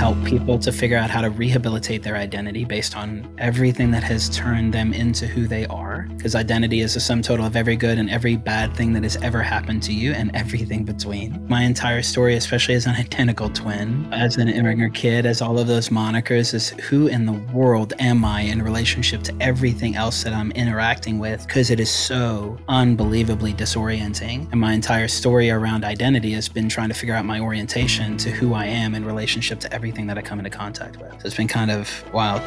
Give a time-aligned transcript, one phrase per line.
[0.00, 4.30] help people to figure out how to rehabilitate their identity based on everything that has
[4.30, 5.99] turned them into who they are.
[6.16, 9.16] Because identity is the sum total of every good and every bad thing that has
[9.16, 11.46] ever happened to you and everything between.
[11.48, 15.66] My entire story, especially as an identical twin, as an immigrant kid, as all of
[15.66, 20.32] those monikers, is who in the world am I in relationship to everything else that
[20.32, 21.46] I'm interacting with?
[21.46, 24.50] Because it is so unbelievably disorienting.
[24.52, 28.30] And my entire story around identity has been trying to figure out my orientation to
[28.30, 31.12] who I am in relationship to everything that I come into contact with.
[31.12, 32.40] So it's been kind of wild.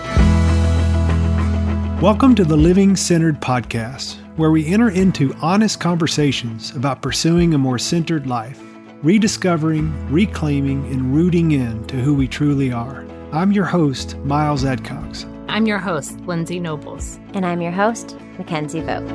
[2.03, 7.57] Welcome to the Living Centered Podcast, where we enter into honest conversations about pursuing a
[7.57, 8.61] more centered life,
[9.01, 13.05] rediscovering, reclaiming, and rooting in to who we truly are.
[13.31, 15.23] I'm your host, Miles Adcox.
[15.47, 17.21] I'm your host, Lindsey Nobles.
[17.35, 19.09] And I'm your host, Mickenzie Vogt.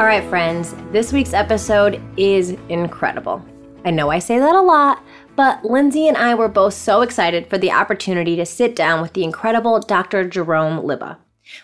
[0.00, 3.44] All right, friends, this week's episode is incredible.
[3.84, 5.04] I know I say that a lot,
[5.36, 9.12] but Lindsey and I were both so excited for the opportunity to sit down with
[9.12, 10.28] the incredible Dr.
[10.28, 11.16] Jerome Lubbe.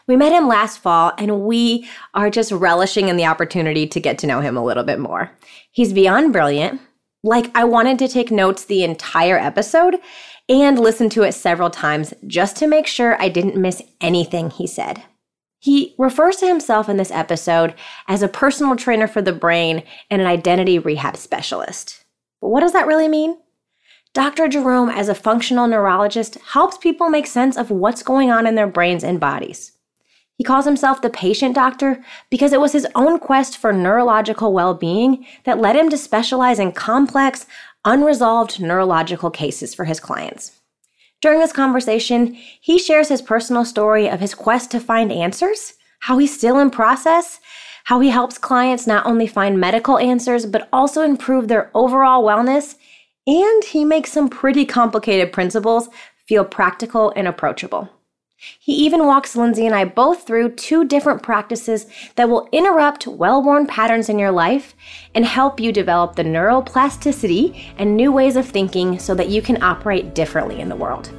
[0.06, 4.19] We met him last fall, and we are just relishing in the opportunity to get
[4.19, 5.30] to know him a little bit more.
[5.70, 6.80] He's beyond brilliant.
[7.22, 9.97] Like, I wanted to take notes the entire episode
[10.48, 14.66] and listen to it several times just to make sure I didn't miss anything he
[14.66, 15.03] said.
[15.60, 17.75] He refers to himself in this episode
[18.06, 22.05] as a personal trainer for the brain and an identity rehab specialist.
[22.41, 23.36] But what does that really mean?
[24.14, 24.48] Dr.
[24.48, 28.67] Jerome, as a functional neurologist, helps people make sense of what's going on in their
[28.67, 29.73] brains and bodies.
[30.37, 34.73] He calls himself the patient doctor because it was his own quest for neurological well
[34.73, 37.45] being that led him to specialize in complex,
[37.84, 40.53] unresolved neurological cases for his clients.
[41.20, 46.19] During this conversation, he shares his personal story of his quest to find answers, how
[46.19, 47.41] he's still in process,
[47.84, 52.77] how he helps clients not only find medical answers, but also improve their overall wellness,
[53.29, 55.91] and he makes some pretty complicated principles
[56.27, 57.91] feel practical and approachable.
[58.59, 63.43] He even walks Lindsey and I both through two different practices that will interrupt well
[63.43, 64.75] worn patterns in your life
[65.15, 69.62] and help you develop the neuroplasticity and new ways of thinking so that you can
[69.62, 71.11] operate differently in the world.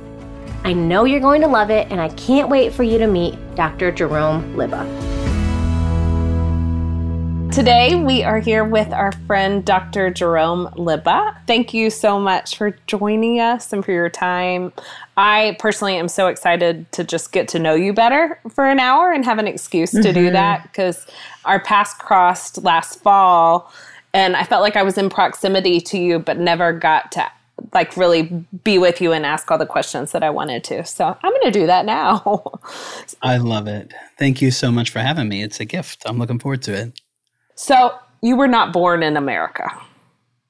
[0.63, 3.37] I know you're going to love it, and I can't wait for you to meet
[3.55, 3.91] Dr.
[3.91, 5.38] Jerome Lubbe.
[7.51, 10.11] Today, we are here with our friend Dr.
[10.11, 11.35] Jerome Lubbe.
[11.47, 14.71] Thank you so much for joining us and for your time.
[15.17, 19.11] I personally am so excited to just get to know you better for an hour
[19.11, 20.13] and have an excuse to mm-hmm.
[20.13, 21.07] do that because
[21.43, 23.73] our paths crossed last fall
[24.13, 27.31] and I felt like I was in proximity to you, but never got to
[27.73, 28.23] like really
[28.63, 30.85] be with you and ask all the questions that I wanted to.
[30.85, 32.59] So I'm going to do that now.
[33.23, 33.91] I love it.
[34.19, 35.41] Thank you so much for having me.
[35.43, 36.03] It's a gift.
[36.05, 37.01] I'm looking forward to it.
[37.59, 39.69] So you were not born in America.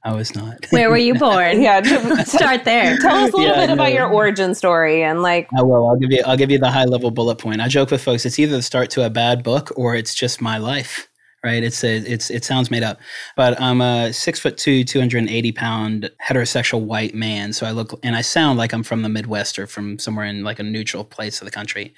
[0.03, 0.68] I was not.
[0.70, 1.59] Where were you born?
[1.59, 1.81] yeah,
[2.24, 2.97] start there.
[3.00, 5.50] Tell us a little yeah, bit about your origin story and like.
[5.58, 5.88] I will.
[5.88, 6.22] I'll give you.
[6.28, 7.62] I'll give you the high level bullet point.
[7.62, 8.28] I joke with folks.
[8.28, 11.08] It's either the start to a bad book or it's just my life.
[11.44, 11.64] Right?
[11.64, 11.98] It's a.
[11.98, 12.30] It's.
[12.30, 13.00] It sounds made up,
[13.36, 17.53] but I'm a six foot two, two hundred and eighty pound heterosexual white man.
[17.53, 20.44] So I look and I sound like I'm from the Midwest or from somewhere in
[20.44, 21.92] like a neutral place of the country.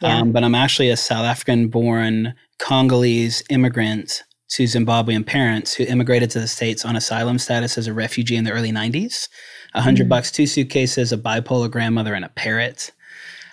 [0.00, 0.18] Yeah.
[0.18, 4.22] Um, but I'm actually a South African born Congolese immigrant
[4.52, 8.44] to Zimbabwean parents who immigrated to the States on asylum status as a refugee in
[8.44, 9.28] the early 90s.
[9.74, 10.10] A hundred mm.
[10.10, 12.92] bucks, two suitcases, a bipolar grandmother, and a parrot.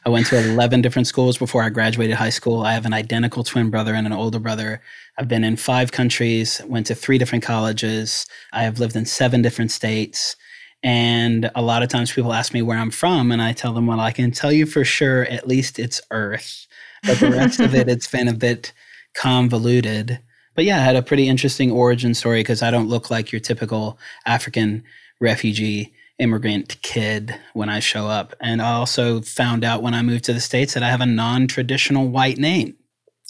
[0.05, 2.63] I went to 11 different schools before I graduated high school.
[2.63, 4.81] I have an identical twin brother and an older brother.
[5.17, 8.25] I've been in five countries, went to three different colleges.
[8.51, 10.35] I have lived in seven different states.
[10.83, 13.87] And a lot of times people ask me where I'm from, and I tell them,
[13.87, 16.67] well, I can tell you for sure, at least it's Earth.
[17.03, 18.73] But the rest of it, it's been a bit
[19.13, 20.19] convoluted.
[20.59, 23.39] But yeah, I had a pretty interesting origin story because I don't look like your
[23.39, 24.83] typical African
[25.21, 28.35] refugee immigrant kid when I show up.
[28.41, 31.05] And I also found out when I moved to the States that I have a
[31.05, 32.75] non traditional white name,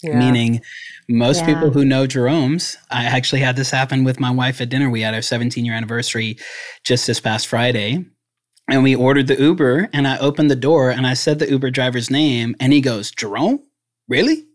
[0.02, 0.18] yeah.
[0.18, 0.60] meaning
[1.08, 1.54] most yeah.
[1.54, 4.90] people who know Jerome's, I actually had this happen with my wife at dinner.
[4.90, 6.36] We had our 17 year anniversary
[6.82, 8.06] just this past Friday.
[8.68, 11.70] And we ordered the Uber, and I opened the door and I said the Uber
[11.70, 13.60] driver's name, and he goes, Jerome?
[14.08, 14.48] Really?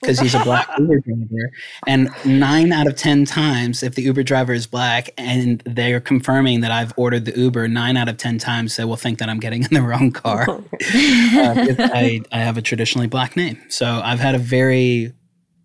[0.00, 1.50] Because he's a black Uber driver.
[1.86, 6.60] And nine out of 10 times, if the Uber driver is black and they're confirming
[6.60, 9.40] that I've ordered the Uber, nine out of 10 times they will think that I'm
[9.40, 10.48] getting in the wrong car.
[10.50, 13.60] uh, I, I have a traditionally black name.
[13.68, 15.12] So I've had a very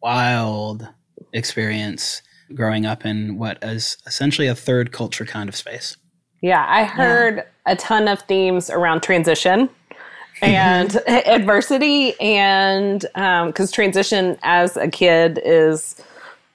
[0.02, 0.88] wild
[1.32, 2.22] experience
[2.54, 5.98] growing up in what is essentially a third culture kind of space.
[6.42, 7.44] Yeah, I heard yeah.
[7.66, 9.70] a ton of themes around transition
[10.44, 15.96] and adversity and because um, transition as a kid is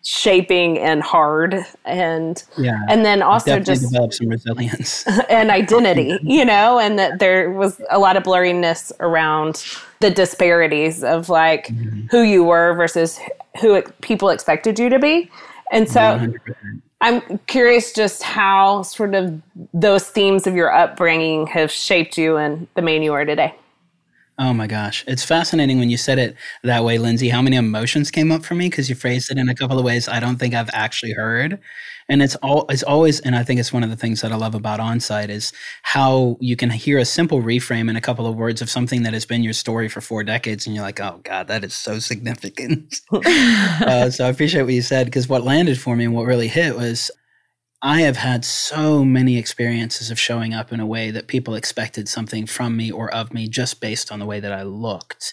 [0.05, 2.81] shaping and hard and yeah.
[2.88, 5.06] and then also just develop some resilience.
[5.29, 9.64] and identity you know and that there was a lot of blurriness around
[10.00, 12.06] the disparities of like Mm-hmm.
[12.11, 13.19] who you were versus
[13.61, 15.31] who people expected you to be.
[15.70, 16.38] And so 100%.
[17.02, 19.43] i'm curious just how sort of
[19.75, 23.55] those themes of your upbringing have shaped you and the man you are today
[24.40, 25.05] Oh my gosh.
[25.08, 28.55] It's fascinating when you said it that way, Lindsey, how many emotions came up for
[28.55, 31.12] me because you phrased it in a couple of ways I don't think I've actually
[31.12, 31.58] heard.
[32.08, 34.37] And it's all it's always and I think it's one of the things that I
[34.37, 35.52] love about onsite is
[35.82, 39.12] how you can hear a simple reframe in a couple of words of something that
[39.12, 41.99] has been your story for four decades and you're like, oh God, that is so
[41.99, 43.00] significant.
[43.12, 46.49] uh, so I appreciate what you said because what landed for me and what really
[46.49, 47.11] hit was
[47.81, 52.09] I have had so many experiences of showing up in a way that people expected
[52.09, 55.33] something from me or of me just based on the way that I looked.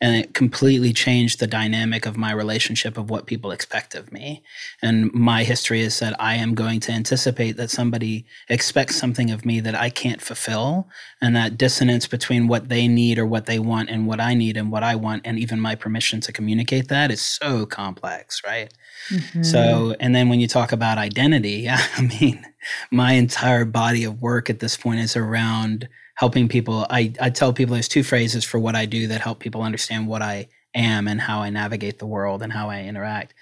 [0.00, 4.42] And it completely changed the dynamic of my relationship of what people expect of me.
[4.80, 9.44] And my history is that I am going to anticipate that somebody expects something of
[9.44, 10.88] me that I can't fulfill.
[11.20, 14.56] And that dissonance between what they need or what they want and what I need
[14.56, 18.72] and what I want, and even my permission to communicate that is so complex, right?
[19.08, 19.92] So, mm-hmm.
[20.00, 22.44] and then when you talk about identity, I mean,
[22.90, 26.86] my entire body of work at this point is around helping people.
[26.90, 30.06] I, I tell people there's two phrases for what I do that help people understand
[30.06, 33.34] what I am and how I navigate the world and how I interact.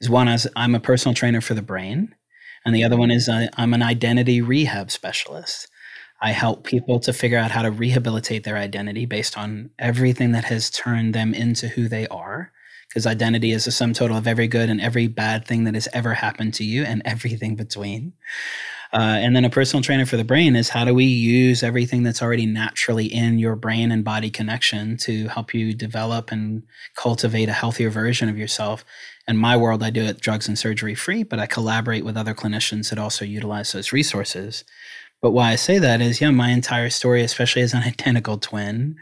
[0.00, 2.14] Is one is I'm a personal trainer for the brain,
[2.64, 5.68] and the other one is I, I'm an identity rehab specialist.
[6.22, 10.44] I help people to figure out how to rehabilitate their identity based on everything that
[10.44, 12.52] has turned them into who they are
[12.90, 15.88] because identity is the sum total of every good and every bad thing that has
[15.92, 18.12] ever happened to you and everything between.
[18.92, 22.02] Uh, and then a personal trainer for the brain is how do we use everything
[22.02, 26.64] that's already naturally in your brain and body connection to help you develop and
[26.96, 28.84] cultivate a healthier version of yourself.
[29.28, 32.34] In my world, I do it drugs and surgery free, but I collaborate with other
[32.34, 34.64] clinicians that also utilize those resources.
[35.22, 38.96] But why I say that is, yeah, my entire story, especially as an identical twin,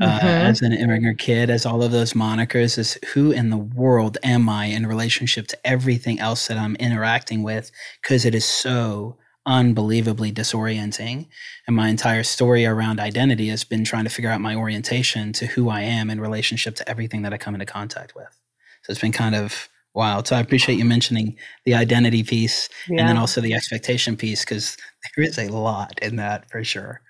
[0.00, 4.18] uh, as an immigrant kid, as all of those monikers, is who in the world
[4.22, 7.70] am I in relationship to everything else that I'm interacting with?
[8.02, 9.16] Because it is so
[9.46, 11.26] unbelievably disorienting.
[11.66, 15.46] And my entire story around identity has been trying to figure out my orientation to
[15.46, 18.38] who I am in relationship to everything that I come into contact with.
[18.82, 20.26] So it's been kind of wild.
[20.26, 24.76] So I appreciate you mentioning the identity piece and then also the expectation piece because
[25.16, 27.02] there is a lot in that for sure.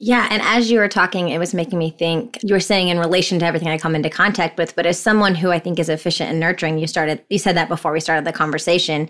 [0.00, 2.98] Yeah, and as you were talking, it was making me think you were saying in
[2.98, 5.88] relation to everything I come into contact with, but as someone who I think is
[5.88, 9.08] efficient and nurturing, you started you said that before we started the conversation.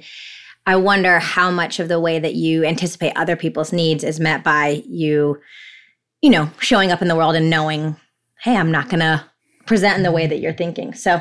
[0.67, 4.45] I wonder how much of the way that you anticipate other people's needs is met
[4.45, 5.41] by you,
[6.23, 7.97] you know, showing up in the world and knowing,
[8.43, 9.31] hey, I'm not gonna
[9.67, 10.95] present in the way that you're thinking.
[10.95, 11.21] So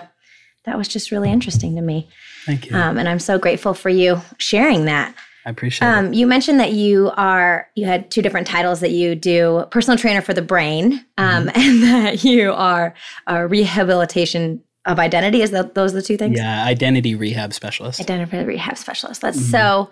[0.65, 2.10] that was just really interesting to me.
[2.45, 2.75] Thank you.
[2.75, 5.15] Um, and I'm so grateful for you sharing that.
[5.45, 5.92] I appreciate it.
[5.92, 9.98] Um, you mentioned that you are you had two different titles that you do personal
[9.98, 12.94] trainer for the brain, um, and that you are
[13.27, 15.42] a rehabilitation of identity.
[15.42, 16.38] Is that those are the two things?
[16.38, 18.00] Yeah, identity rehab specialist.
[18.00, 19.21] Identity rehab specialist.
[19.21, 19.89] That's so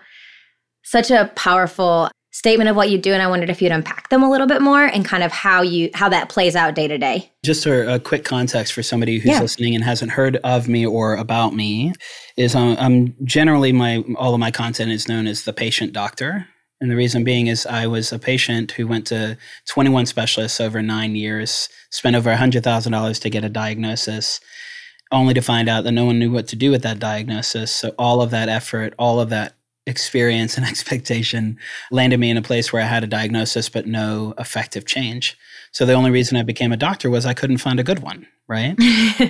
[0.84, 4.24] such a powerful statement of what you do, and I wondered if you'd unpack them
[4.24, 6.98] a little bit more and kind of how you how that plays out day to
[6.98, 7.32] day.
[7.44, 9.42] Just a, a quick context for somebody who's Yeah.
[9.42, 11.94] listening and hasn't heard of me or about me
[12.38, 16.48] is I'm, I'm generally my all of my content is known as the patient doctor.
[16.80, 20.82] And the reason being is I was a patient who went to 21 specialists over
[20.82, 24.40] nine years, spent over $100,000 to get a diagnosis,
[25.12, 27.72] only to find out that no one knew what to do with that diagnosis.
[27.72, 29.54] So all of that effort, all of that
[29.88, 31.58] experience and expectation
[31.92, 35.38] landed me in a place where I had a diagnosis but no effective change.
[35.74, 38.28] So the only reason I became a doctor was I couldn't find a good one,
[38.50, 38.76] right?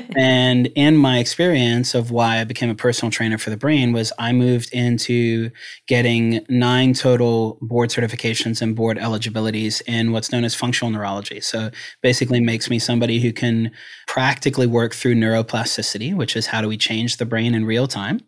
[0.17, 4.11] and in my experience of why I became a personal trainer for the brain was
[4.17, 5.51] I moved into
[5.87, 11.41] getting nine total board certifications and board eligibilities in what's known as functional neurology.
[11.41, 11.69] So
[12.01, 13.71] basically makes me somebody who can
[14.07, 18.21] practically work through neuroplasticity, which is how do we change the brain in real time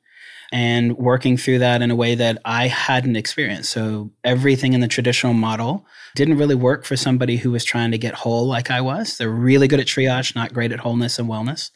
[0.53, 3.71] and working through that in a way that I hadn't experienced.
[3.71, 5.83] So everything in the traditional model
[6.13, 9.17] didn't really work for somebody who was trying to get whole like I was.
[9.17, 11.71] They're really good at triage, not great at wholeness and wellness.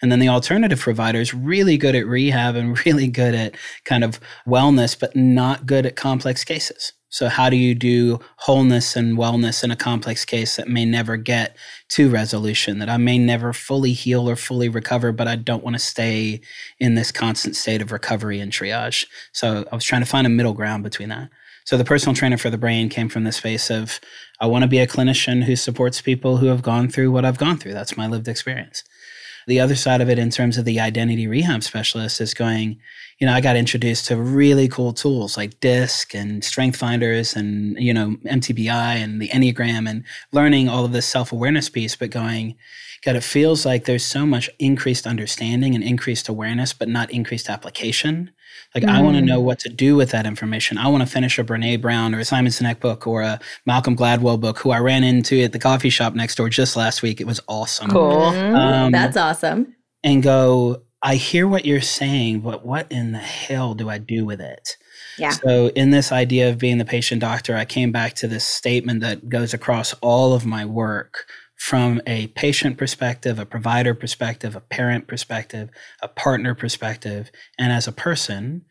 [0.00, 4.18] And then the alternative providers really good at rehab and really good at kind of
[4.48, 6.94] wellness, but not good at complex cases.
[7.12, 11.18] So how do you do wholeness and wellness in a complex case that may never
[11.18, 11.54] get
[11.90, 15.74] to resolution, that I may never fully heal or fully recover, but I don't want
[15.74, 16.40] to stay
[16.80, 19.04] in this constant state of recovery and triage.
[19.30, 21.28] So I was trying to find a middle ground between that.
[21.64, 24.00] So the personal trainer for the brain came from the space of
[24.40, 27.38] I want to be a clinician who supports people who have gone through what I've
[27.38, 27.74] gone through.
[27.74, 28.84] That's my lived experience.
[29.46, 32.78] The other side of it, in terms of the identity rehab specialist, is going,
[33.22, 37.76] you know, I got introduced to really cool tools like DISC and Strength Finders and,
[37.78, 40.02] you know, MBTI and the Enneagram and
[40.32, 42.56] learning all of this self awareness piece, but going,
[43.04, 47.48] God, it feels like there's so much increased understanding and increased awareness, but not increased
[47.48, 48.32] application.
[48.74, 48.88] Like, mm.
[48.88, 50.76] I want to know what to do with that information.
[50.76, 53.96] I want to finish a Brene Brown or a Simon Sinek book or a Malcolm
[53.96, 57.20] Gladwell book, who I ran into at the coffee shop next door just last week.
[57.20, 57.88] It was awesome.
[57.88, 58.32] Cool.
[58.32, 58.56] Mm-hmm.
[58.56, 59.76] Um, That's awesome.
[60.02, 64.24] And go, I hear what you're saying, but what in the hell do I do
[64.24, 64.76] with it?
[65.18, 65.30] Yeah.
[65.30, 69.00] So, in this idea of being the patient doctor, I came back to this statement
[69.00, 74.60] that goes across all of my work from a patient perspective, a provider perspective, a
[74.60, 78.64] parent perspective, a partner perspective, and as a person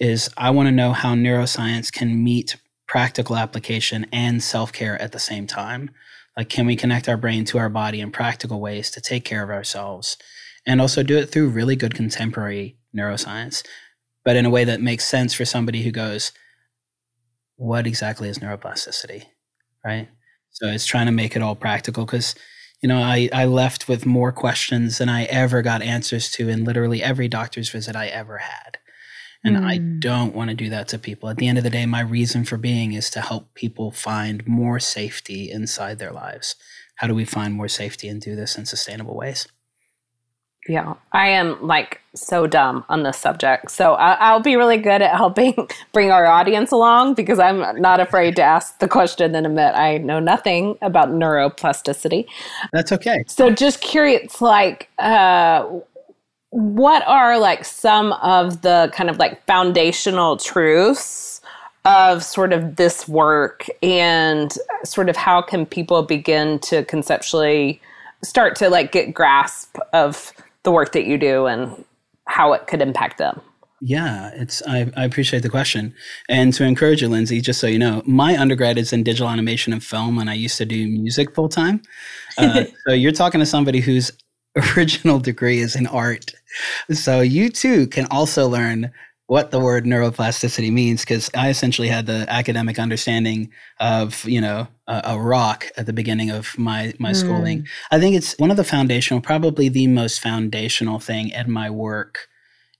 [0.00, 5.18] is I want to know how neuroscience can meet practical application and self-care at the
[5.18, 5.90] same time.
[6.36, 9.42] Like can we connect our brain to our body in practical ways to take care
[9.42, 10.16] of ourselves
[10.68, 13.66] and also do it through really good contemporary neuroscience,
[14.24, 16.30] but in a way that makes sense for somebody who goes
[17.56, 19.24] what exactly is neuroplasticity,
[19.84, 20.08] right?
[20.50, 22.34] So it's trying to make it all practical because,
[22.82, 26.64] you know, I, I left with more questions than I ever got answers to in
[26.64, 28.78] literally every doctor's visit I ever had.
[29.44, 29.64] And mm.
[29.64, 30.00] I hmm.
[30.00, 31.28] don't want to do that to people.
[31.28, 34.46] At the end of the day, my reason for being is to help people find
[34.46, 36.56] more safety inside their lives.
[36.96, 39.46] How do we find more safety and do this in sustainable ways?
[40.68, 43.70] Yeah, I am like so dumb on this subject.
[43.70, 48.00] So I, will be really good at helping bring our audience along because I'm not
[48.00, 52.26] afraid to ask the question and admit I know nothing about neuroplasticity.
[52.72, 53.24] That's okay.
[53.26, 55.66] So just curious, like, uh,
[56.50, 61.40] what are like some of the kind of like foundational truths
[61.84, 64.52] of sort of this work and
[64.84, 67.80] sort of how can people begin to conceptually
[68.22, 70.32] start to like get grasp of
[70.64, 71.84] the work that you do and
[72.26, 73.40] how it could impact them.
[73.80, 75.94] Yeah, it's I, I, appreciate the question.
[76.28, 79.72] And to encourage you, Lindsey, just so you know, my undergrad is in digital animation
[79.72, 81.82] and film, and I used to do music full time.
[82.36, 84.10] Uh, so you're talking to somebody whose
[84.76, 86.32] original degree is in art.
[86.90, 88.90] So you too can also learn
[89.26, 94.66] what the word neuroplasticity means because I essentially had the academic understanding of you know
[94.88, 97.16] a, a rock at the beginning of my my mm.
[97.16, 97.66] schooling.
[97.90, 102.26] I think it's one of the foundational, probably the most foundational thing in my work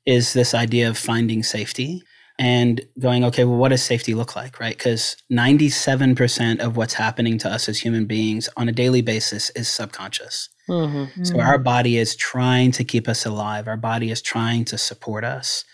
[0.06, 2.02] is this idea of finding safety
[2.38, 7.36] and going okay well what does safety look like right because 97% of what's happening
[7.38, 11.24] to us as human beings on a daily basis is subconscious mm-hmm.
[11.24, 15.24] so our body is trying to keep us alive our body is trying to support
[15.24, 15.64] us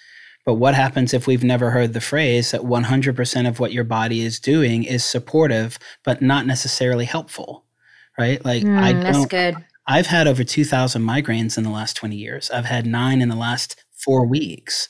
[0.44, 4.20] but what happens if we've never heard the phrase that 100% of what your body
[4.20, 7.64] is doing is supportive, but not necessarily helpful?
[8.18, 8.44] Right?
[8.44, 9.02] Like, mm, I don't.
[9.02, 9.56] That's good.
[9.86, 12.50] I've had over 2,000 migraines in the last 20 years.
[12.50, 14.88] I've had nine in the last four weeks.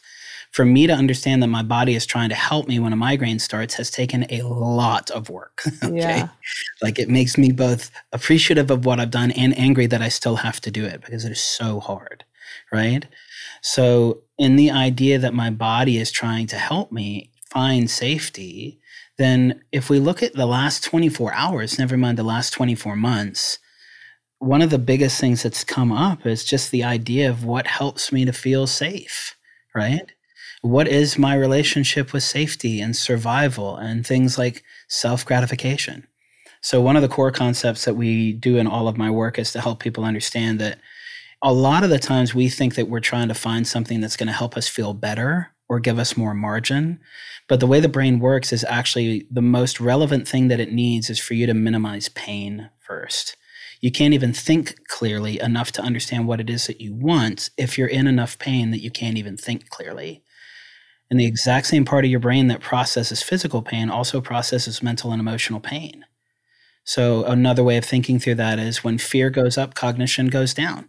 [0.53, 3.41] For me to understand that my body is trying to help me when a migraine
[3.41, 5.63] starts has taken a lot of work.
[5.83, 5.97] okay.
[5.97, 6.29] Yeah.
[6.81, 10.37] Like it makes me both appreciative of what I've done and angry that I still
[10.37, 12.25] have to do it because it is so hard.
[12.73, 13.05] Right.
[13.67, 18.79] So, in the idea that my body is trying to help me find safety,
[19.17, 23.59] then if we look at the last 24 hours, never mind the last 24 months,
[24.39, 28.13] one of the biggest things that's come up is just the idea of what helps
[28.13, 29.35] me to feel safe,
[29.75, 30.13] right?
[30.61, 36.07] What is my relationship with safety and survival and things like self gratification?
[36.61, 39.53] So, one of the core concepts that we do in all of my work is
[39.53, 40.81] to help people understand that
[41.45, 44.29] a lot of the times we think that we're trying to find something that's going
[44.29, 46.99] to help us feel better or give us more margin.
[47.49, 51.11] But the way the brain works is actually the most relevant thing that it needs
[51.11, 53.37] is for you to minimize pain first.
[53.83, 57.77] You can't even think clearly enough to understand what it is that you want if
[57.77, 60.23] you're in enough pain that you can't even think clearly.
[61.11, 65.13] And the exact same part of your brain that processes physical pain also processes mental
[65.13, 66.07] and emotional pain.
[66.85, 70.89] So, another way of thinking through that is when fear goes up, cognition goes down.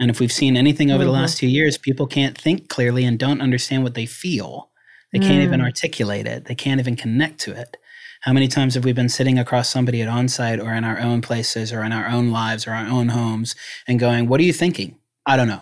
[0.00, 1.12] And if we've seen anything over mm-hmm.
[1.12, 4.70] the last two years, people can't think clearly and don't understand what they feel.
[5.12, 5.64] They can't even mm.
[5.64, 6.46] articulate it.
[6.46, 7.76] They can't even connect to it.
[8.22, 11.20] How many times have we been sitting across somebody at onsite or in our own
[11.20, 13.54] places or in our own lives or our own homes
[13.86, 14.98] and going, What are you thinking?
[15.24, 15.60] I don't know.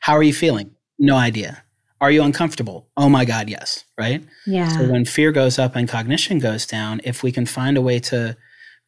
[0.00, 0.70] How are you feeling?
[0.98, 1.64] No idea.
[2.00, 2.88] Are you uncomfortable?
[2.96, 3.84] Oh my God, yes.
[3.98, 4.24] Right?
[4.46, 4.68] Yeah.
[4.68, 7.98] So when fear goes up and cognition goes down, if we can find a way
[8.00, 8.36] to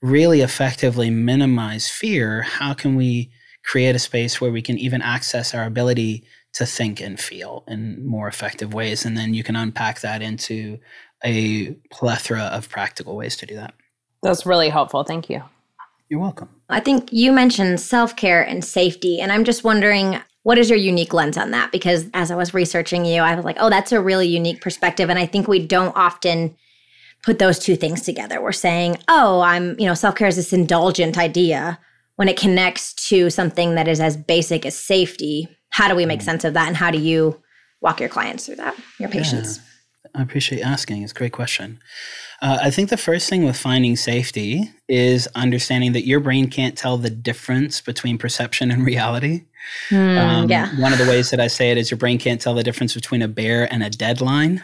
[0.01, 3.31] really effectively minimize fear, how can we
[3.65, 8.05] create a space where we can even access our ability to think and feel in
[8.07, 9.05] more effective ways.
[9.05, 10.79] And then you can unpack that into
[11.25, 13.75] a plethora of practical ways to do that.
[14.23, 15.05] That's really helpful.
[15.05, 15.43] Thank you.
[16.09, 16.49] You're welcome.
[16.69, 20.79] I think you mentioned self care and safety, and I'm just wondering what is your
[20.79, 21.71] unique lens on that?
[21.71, 25.11] Because as I was researching you, I was like, oh, that's a really unique perspective.
[25.11, 26.57] And I think we don't often
[27.23, 28.41] put those two things together.
[28.41, 31.79] We're saying, oh, I'm, you know, self care is this indulgent idea
[32.21, 35.49] when it connects to something that is as basic as safety.
[35.71, 36.25] How do we make mm.
[36.25, 36.69] sense of that?
[36.69, 37.41] And how do you
[37.81, 39.57] walk your clients through that, your patients?
[39.57, 40.21] Yeah.
[40.21, 41.03] I appreciate asking.
[41.03, 41.81] It's a great question.
[42.43, 46.77] Uh, I think the first thing with finding safety is understanding that your brain can't
[46.77, 49.47] tell the difference between perception and reality.
[49.89, 50.79] Mm, um, yeah.
[50.79, 52.93] One of the ways that I say it is your brain can't tell the difference
[52.93, 54.63] between a bear and a deadline.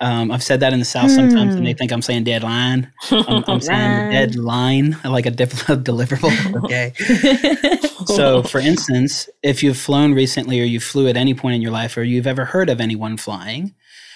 [0.00, 1.78] Um, I've said that in the South sometimes, and they hmm.
[1.78, 2.92] think I'm saying deadline.
[3.10, 6.64] I'm, I'm saying deadline, like a deliverable.
[6.64, 6.92] Okay.
[8.06, 11.72] so, for instance, if you've flown recently, or you flew at any point in your
[11.72, 13.74] life, or you've ever heard of anyone flying,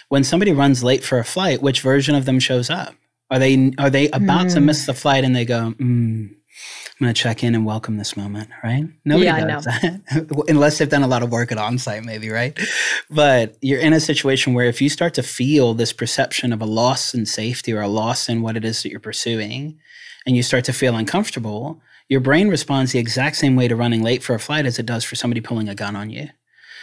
[0.09, 2.95] when somebody runs late for a flight, which version of them shows up?
[3.31, 4.55] Are they are they about mm.
[4.55, 6.35] to miss the flight and they go, mm,
[7.03, 8.85] I'm going to check in and welcome this moment, right?
[9.05, 12.57] Nobody yeah, does that unless they've done a lot of work at onsite, maybe, right?
[13.11, 16.65] But you're in a situation where if you start to feel this perception of a
[16.65, 19.81] loss in safety or a loss in what it is that you're pursuing,
[20.27, 24.05] and you start to feel uncomfortable, your brain responds the exact same way to running
[24.05, 26.29] late for a flight as it does for somebody pulling a gun on you.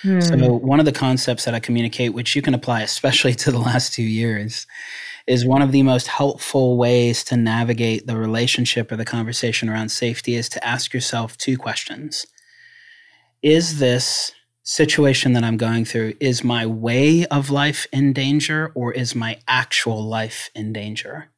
[0.02, 0.20] Hmm.
[0.20, 3.60] So, one of the concepts that I communicate, which you can apply especially to the
[3.60, 4.68] last two years,
[5.30, 9.90] is one of the most helpful ways to navigate the relationship or the conversation around
[9.90, 12.26] safety is to ask yourself two questions.
[13.44, 14.32] Is this
[14.64, 19.38] situation that I'm going through, is my way of life in danger or is my
[19.48, 21.30] actual life in danger?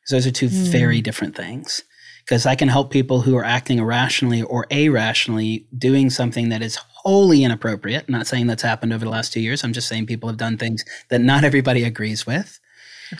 [0.00, 0.72] Because those are two mm.
[0.72, 1.82] very different things.
[2.24, 6.74] Because I can help people who are acting irrationally or irrationally doing something that is
[6.74, 8.06] wholly inappropriate.
[8.08, 9.62] I'm not saying that's happened over the last two years.
[9.62, 12.58] I'm just saying people have done things that not everybody agrees with.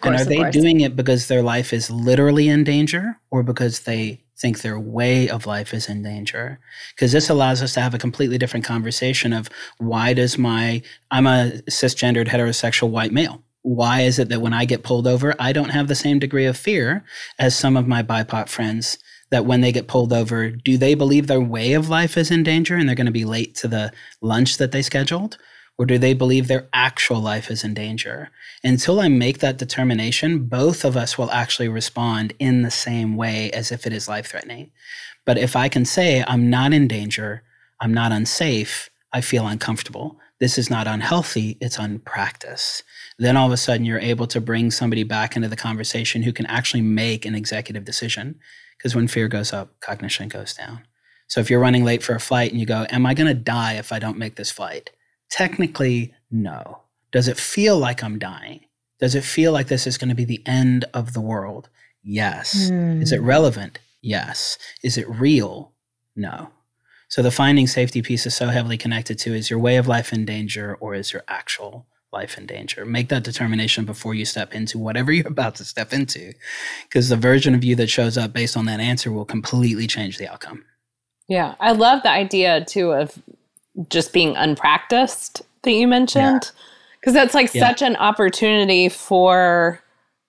[0.01, 3.81] Course, and are they doing it because their life is literally in danger or because
[3.81, 6.59] they think their way of life is in danger?
[6.95, 11.27] Because this allows us to have a completely different conversation of why does my, I'm
[11.27, 13.43] a cisgendered heterosexual white male.
[13.63, 16.47] Why is it that when I get pulled over, I don't have the same degree
[16.47, 17.05] of fear
[17.39, 18.99] as some of my BIPOC friends
[19.31, 22.43] that when they get pulled over, do they believe their way of life is in
[22.43, 25.39] danger and they're going to be late to the lunch that they scheduled?
[25.79, 28.31] Or do they believe their actual life is in danger?
[28.63, 33.51] Until I make that determination, both of us will actually respond in the same way
[33.51, 34.71] as if it is life threatening.
[35.25, 37.43] But if I can say, I'm not in danger,
[37.81, 40.19] I'm not unsafe, I feel uncomfortable.
[40.41, 42.83] This is not unhealthy, it's unpracticed.
[43.19, 46.33] Then all of a sudden, you're able to bring somebody back into the conversation who
[46.33, 48.41] can actually make an executive decision
[48.77, 50.83] because when fear goes up, cognition goes down.
[51.29, 53.35] So if you're running late for a flight and you go, Am I going to
[53.35, 54.91] die if I don't make this flight?
[55.33, 56.83] Technically, no.
[57.11, 58.61] Does it feel like I'm dying?
[59.01, 61.71] Does it feel like this is going to be the end of the world?
[62.03, 62.71] Yes.
[62.71, 63.03] Mm.
[63.03, 63.27] Is it hmm.
[63.27, 63.79] relevant?
[64.03, 64.59] Yes.
[64.83, 65.73] Is it real?
[66.15, 66.51] No.
[67.09, 70.13] So the finding safety piece is so heavily connected to is your way of life
[70.13, 72.85] in danger or is your actual life in danger.
[72.85, 76.35] Make that determination before you step into whatever you're about to step into,
[76.83, 80.19] because the version of you that shows up based on that answer will completely change
[80.19, 80.67] the outcome.
[81.27, 83.19] Yeah, I love the idea too of
[83.89, 86.53] just being unpracticed that you mentioned,
[87.01, 87.23] because yeah.
[87.23, 87.69] that's like yeah.
[87.69, 89.83] such an opportunity for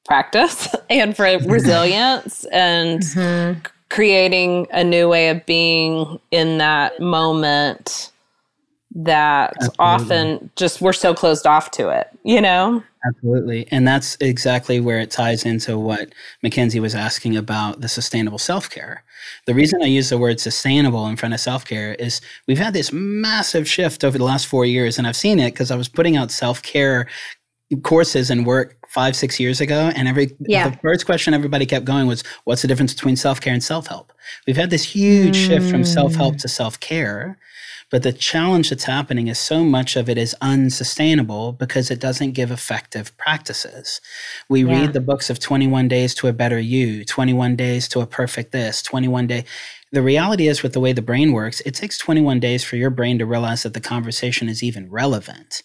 [0.06, 3.60] practice and for resilience and mm-hmm.
[3.90, 8.12] creating a new way of being in that moment
[8.96, 9.76] that Absolutely.
[9.80, 12.84] often just we're so closed off to it, you know?
[13.06, 13.68] Absolutely.
[13.70, 18.70] And that's exactly where it ties into what Mickenzie was asking about the sustainable self
[18.70, 19.04] care.
[19.46, 22.74] The reason I use the word sustainable in front of self care is we've had
[22.74, 25.90] this massive shift over the last four years, and I've seen it because I was
[25.90, 27.08] putting out self care
[27.82, 29.92] courses and work five, six years ago.
[29.96, 30.70] And every yeah.
[30.70, 33.88] the first question everybody kept going was, what's the difference between self care and self
[33.88, 34.14] help?
[34.48, 35.48] We've had this huge mm.
[35.48, 37.38] shift from self help to self care.
[37.94, 42.32] But the challenge that's happening is so much of it is unsustainable because it doesn't
[42.32, 44.02] give effective practices.
[44.50, 44.80] We yeah.
[44.80, 48.52] read the books of 21 Days to a Better You, 21 Days to a Perfect
[48.52, 49.46] This, 21 Day.
[49.92, 52.90] The reality is, with the way the brain works, it takes 21 days for your
[52.90, 55.62] brain to realize that the conversation is even relevant.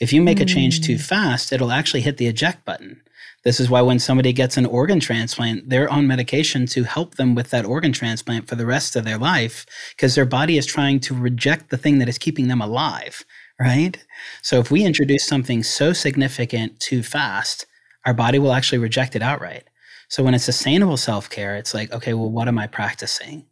[0.00, 0.42] If you make mm.
[0.42, 1.00] a change too mm.
[1.00, 3.02] fast, it'll actually hit the eject button.
[3.44, 7.34] This is why when somebody gets an organ transplant, they're on medication to help them
[7.34, 9.64] with that organ transplant for the rest of their life
[9.96, 13.24] because their body is trying to reject the thing that is keeping them alive,
[13.60, 14.04] right?
[14.42, 17.66] So if we introduce something so significant too fast,
[18.04, 19.64] our body will actually reject it outright.
[20.08, 23.44] So when it's sustainable self care, it's like, okay, well, what am I practicing?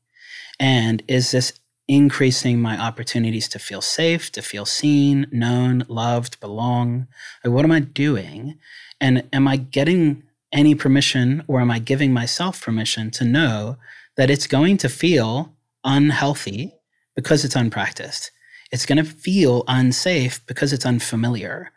[0.58, 1.52] And is this
[1.88, 7.06] increasing my opportunities to feel safe, to feel seen, known, loved, belong?
[7.44, 8.58] Like, what am I doing?
[9.00, 13.76] And am I getting any permission or am I giving myself permission to know
[14.16, 15.52] that it's going to feel
[15.84, 16.74] unhealthy
[17.14, 18.30] because it's unpracticed.
[18.72, 21.70] It's going to feel unsafe because it's unfamiliar,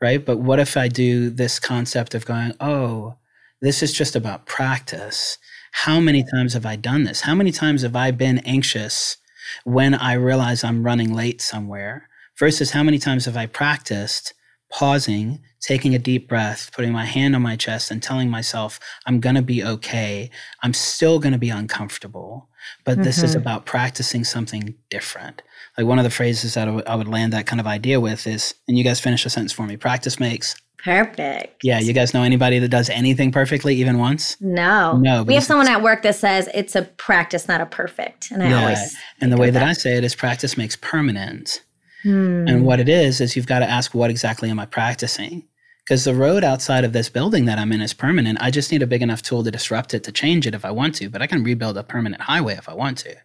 [0.00, 0.24] right?
[0.24, 3.16] But what if I do this concept of going, oh,
[3.60, 5.38] this is just about practice?
[5.72, 7.22] How many times have I done this?
[7.22, 9.16] How many times have I been anxious
[9.64, 12.08] when I realize I'm running late somewhere?
[12.38, 14.34] Versus how many times have I practiced
[14.74, 19.20] pausing, taking a deep breath, putting my hand on my chest, and telling myself, I'm
[19.20, 20.30] going to be okay.
[20.64, 22.48] I'm still going to be uncomfortable,
[22.84, 23.04] but mm-hmm.
[23.04, 23.40] this is mm-hmm.
[23.40, 25.42] about practicing something different.
[25.78, 28.00] Like one of the phrases that I, w- I would land that kind of idea
[28.00, 31.64] with is, and you guys finish the sentence for me practice makes Perfect.
[31.64, 34.36] Yeah, you guys know anybody that does anything perfectly even once?
[34.38, 34.98] No.
[34.98, 35.22] No.
[35.22, 38.30] We have someone at work that says it's a practice, not a perfect.
[38.30, 38.60] And I yeah.
[38.60, 41.62] always And the way that, that I say it is practice makes permanent.
[42.04, 42.46] Hmm.
[42.46, 45.48] And what it is, is you've got to ask, what exactly am I practicing?
[45.84, 48.38] Because the road outside of this building that I'm in is permanent.
[48.40, 50.70] I just need a big enough tool to disrupt it to change it if I
[50.70, 53.16] want to, but I can rebuild a permanent highway if I want to.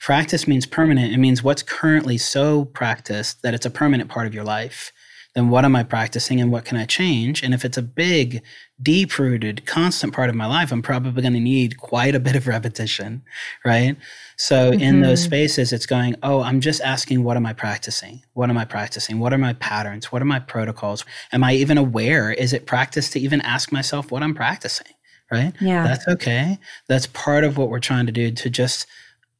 [0.00, 1.12] Practice means permanent.
[1.12, 4.92] It means what's currently so practiced that it's a permanent part of your life.
[5.34, 7.42] Then what am I practicing and what can I change?
[7.42, 8.42] And if it's a big,
[8.80, 12.36] deep rooted, constant part of my life, I'm probably going to need quite a bit
[12.36, 13.22] of repetition,
[13.64, 13.96] right?
[14.36, 14.80] So mm-hmm.
[14.80, 15.26] in those mm-hmm.
[15.26, 18.22] spaces, it's going, oh, I'm just asking, what am I practicing?
[18.34, 19.18] What am I practicing?
[19.18, 20.12] What are my patterns?
[20.12, 21.04] What are my protocols?
[21.32, 22.32] Am I even aware?
[22.32, 24.92] Is it practice to even ask myself what I'm practicing?
[25.32, 25.52] Right?
[25.60, 25.84] Yeah.
[25.84, 26.58] That's okay.
[26.86, 28.86] That's part of what we're trying to do to just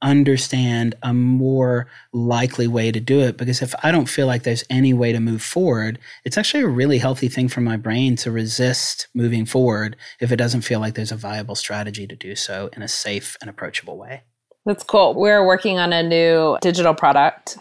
[0.05, 3.37] understand a more likely way to do it.
[3.37, 6.69] Because if I don't feel like there's any way to move forward, it's actually a
[6.69, 10.95] really healthy thing for my brain to resist moving forward if it doesn't feel like
[10.95, 14.23] there's a viable strategy to do so in a safe and approachable way.
[14.67, 15.15] That's cool.
[15.15, 17.59] We're working on a new digital product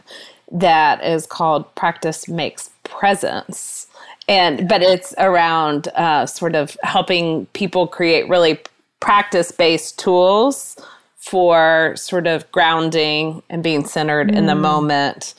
[0.51, 3.87] that is called Practice Makes Presence.
[4.29, 8.59] And but it's around uh, sort of helping people create really
[9.01, 10.77] practice based tools
[11.23, 14.35] for sort of grounding and being centered mm.
[14.35, 14.61] in the mm.
[14.61, 15.33] moment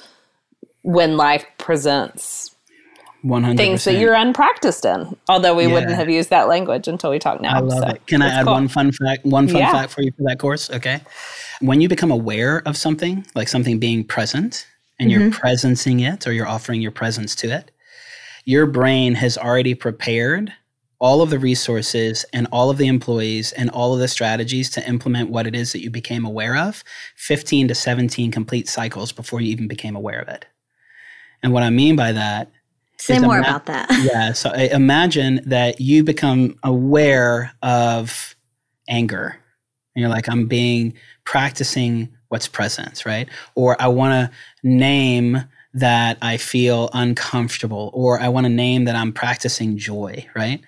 [0.82, 2.54] when life presents
[3.22, 3.56] 100%.
[3.58, 5.14] things that you're unpracticed in.
[5.28, 5.72] Although we yeah.
[5.74, 7.56] wouldn't have used that language until we talk now.
[7.56, 8.06] I love so it.
[8.06, 8.54] Can I add cool.
[8.54, 9.26] one fun fact?
[9.26, 9.72] One fun yeah.
[9.72, 10.70] fact for you for that course?
[10.70, 11.02] Okay.
[11.60, 14.66] When you become aware of something, like something being present,
[14.98, 15.20] and mm-hmm.
[15.20, 17.70] you're presencing it or you're offering your presence to it,
[18.46, 20.52] your brain has already prepared
[21.04, 24.88] all of the resources and all of the employees and all of the strategies to
[24.88, 26.82] implement what it is that you became aware of
[27.16, 30.46] 15 to 17 complete cycles before you even became aware of it.
[31.42, 32.50] And what I mean by that
[32.96, 33.90] Say more ima- about that.
[34.02, 34.32] yeah.
[34.32, 38.34] So uh, imagine that you become aware of
[38.88, 39.36] anger.
[39.94, 43.28] And you're like, I'm being practicing what's present, right?
[43.54, 44.36] Or I want to
[44.66, 50.62] name that I feel uncomfortable, or I want to name that I'm practicing joy, right?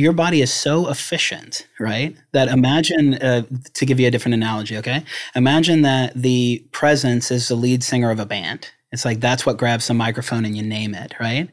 [0.00, 2.16] Your body is so efficient, right?
[2.32, 3.42] That imagine, uh,
[3.74, 5.04] to give you a different analogy, okay?
[5.34, 8.70] Imagine that the presence is the lead singer of a band.
[8.92, 11.50] It's like that's what grabs the microphone and you name it, right?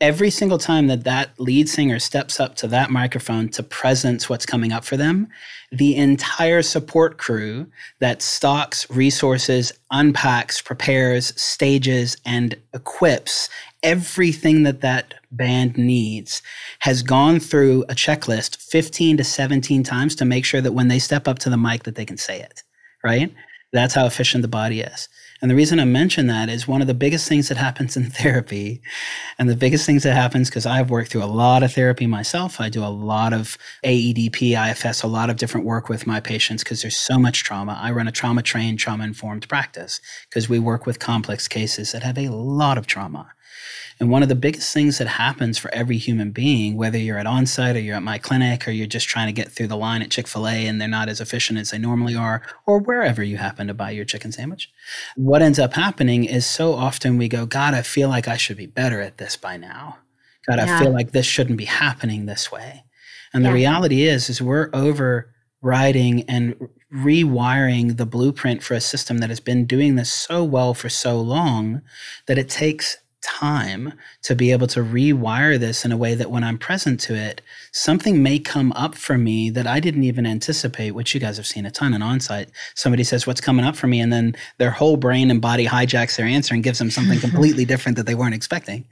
[0.00, 4.46] Every single time that that lead singer steps up to that microphone to presence what's
[4.46, 5.28] coming up for them,
[5.72, 7.66] the entire support crew
[7.98, 13.50] that stocks resources, unpacks, prepares, stages, and equips
[13.82, 16.42] everything that that band needs
[16.80, 20.98] has gone through a checklist 15 to 17 times to make sure that when they
[20.98, 22.62] step up to the mic that they can say it,
[23.02, 23.32] right?
[23.72, 25.08] That's how efficient the body is.
[25.40, 28.04] And the reason I mention that is one of the biggest things that happens in
[28.10, 28.82] therapy,
[29.38, 32.60] and the biggest things that happens because I've worked through a lot of therapy myself.
[32.60, 36.62] I do a lot of AEDP, IFS, a lot of different work with my patients
[36.62, 37.78] because there's so much trauma.
[37.80, 42.02] I run a trauma trained, trauma informed practice because we work with complex cases that
[42.02, 43.32] have a lot of trauma.
[44.00, 47.26] And one of the biggest things that happens for every human being, whether you're at
[47.26, 50.00] onsite or you're at my clinic or you're just trying to get through the line
[50.00, 53.22] at Chick fil A and they're not as efficient as they normally are, or wherever
[53.22, 54.72] you happen to buy your chicken sandwich,
[55.16, 58.56] what ends up happening is so often we go, God, I feel like I should
[58.56, 59.98] be better at this by now.
[60.48, 60.78] God, yeah.
[60.78, 62.84] I feel like this shouldn't be happening this way.
[63.34, 69.28] And the reality is, is we're overriding and rewiring the blueprint for a system that
[69.28, 71.82] has been doing this so well for so long
[72.26, 76.44] that it takes time to be able to rewire this in a way that when
[76.44, 80.92] I'm present to it, something may come up for me that I didn't even anticipate,
[80.92, 82.48] which you guys have seen a ton in onsite.
[82.74, 84.00] Somebody says, What's coming up for me?
[84.00, 87.64] And then their whole brain and body hijacks their answer and gives them something completely
[87.64, 88.86] different that they weren't expecting.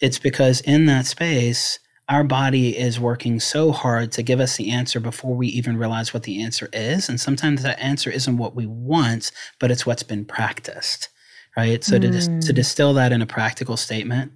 [0.00, 4.70] It's because in that space, our body is working so hard to give us the
[4.70, 7.08] answer before we even realize what the answer is.
[7.08, 11.08] And sometimes that answer isn't what we want, but it's what's been practiced
[11.56, 11.82] right?
[11.84, 12.02] So mm.
[12.02, 12.54] to, dis- to hmm.
[12.54, 14.32] distill that in a practical statement,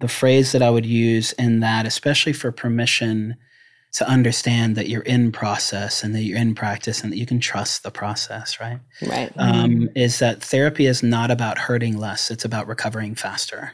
[0.00, 3.36] the phrase that I would use in that, especially for permission
[3.92, 7.38] to understand that you're in process and that you're in practice and that you can
[7.38, 8.80] trust the process, right?
[9.06, 9.30] Right.
[9.36, 13.72] Um, is that therapy is not about hurting less, it's about recovering faster.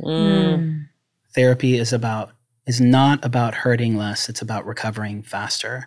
[0.00, 0.86] Mm.
[1.34, 2.32] Therapy is about
[2.66, 5.86] is not about hurting less, it's about recovering faster.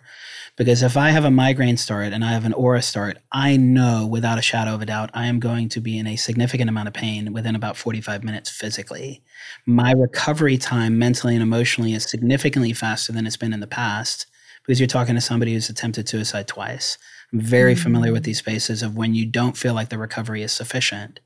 [0.58, 4.04] Because if I have a migraine start and I have an aura start, I know
[4.04, 6.88] without a shadow of a doubt I am going to be in a significant amount
[6.88, 9.22] of pain within about 45 minutes physically.
[9.66, 14.26] My recovery time mentally and emotionally is significantly faster than it's been in the past
[14.62, 16.98] because you're talking to somebody who's attempted suicide twice.
[17.32, 17.82] I'm very mm-hmm.
[17.82, 21.20] familiar with these spaces of when you don't feel like the recovery is sufficient.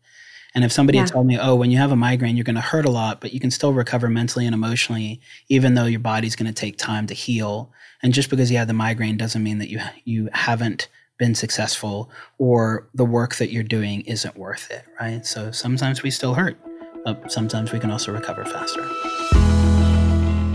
[0.54, 1.04] And if somebody yeah.
[1.04, 3.20] had told me, oh, when you have a migraine, you're going to hurt a lot,
[3.20, 6.76] but you can still recover mentally and emotionally, even though your body's going to take
[6.76, 7.72] time to heal.
[8.02, 10.88] And just because you had the migraine doesn't mean that you you haven't
[11.18, 15.24] been successful or the work that you're doing isn't worth it, right?
[15.24, 16.56] So sometimes we still hurt,
[17.04, 18.82] but sometimes we can also recover faster.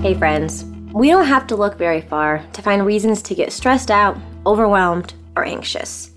[0.01, 0.65] Hey, friends.
[0.93, 5.13] We don't have to look very far to find reasons to get stressed out, overwhelmed,
[5.35, 6.11] or anxious.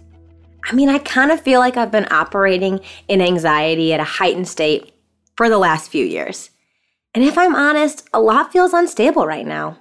[0.65, 4.49] I mean, I kind of feel like I've been operating in anxiety at a heightened
[4.49, 4.93] state
[5.37, 6.51] for the last few years.
[7.15, 9.79] And if I'm honest, a lot feels unstable right now.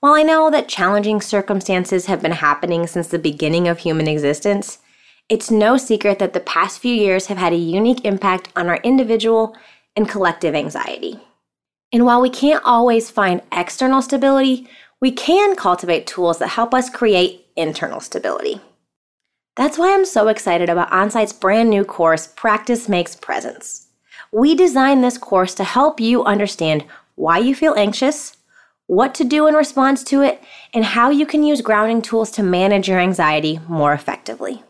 [0.00, 4.78] While I know that challenging circumstances have been happening since the beginning of human existence,
[5.28, 8.76] it's no secret that the past few years have had a unique impact on our
[8.78, 9.56] individual
[9.96, 11.20] and collective anxiety.
[11.92, 14.68] And while we can't always find external stability,
[15.00, 18.60] we can cultivate tools that help us create internal stability.
[19.56, 23.86] That's why I'm so excited about OnSite's brand new course, Practice Makes Presence.
[24.30, 28.36] We designed this course to help you understand why you feel anxious,
[28.86, 30.42] what to do in response to it,
[30.74, 34.62] and how you can use grounding tools to manage your anxiety more effectively.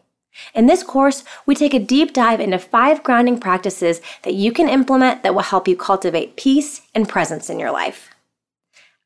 [0.54, 4.68] In this course, we take a deep dive into five grounding practices that you can
[4.68, 8.10] implement that will help you cultivate peace and presence in your life.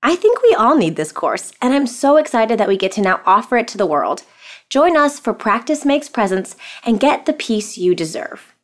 [0.03, 3.01] I think we all need this course, and I'm so excited that we get to
[3.01, 4.25] now offer it to the world.
[4.71, 6.55] Join us for Practice Makes Presence
[6.87, 8.55] and get the peace you deserve.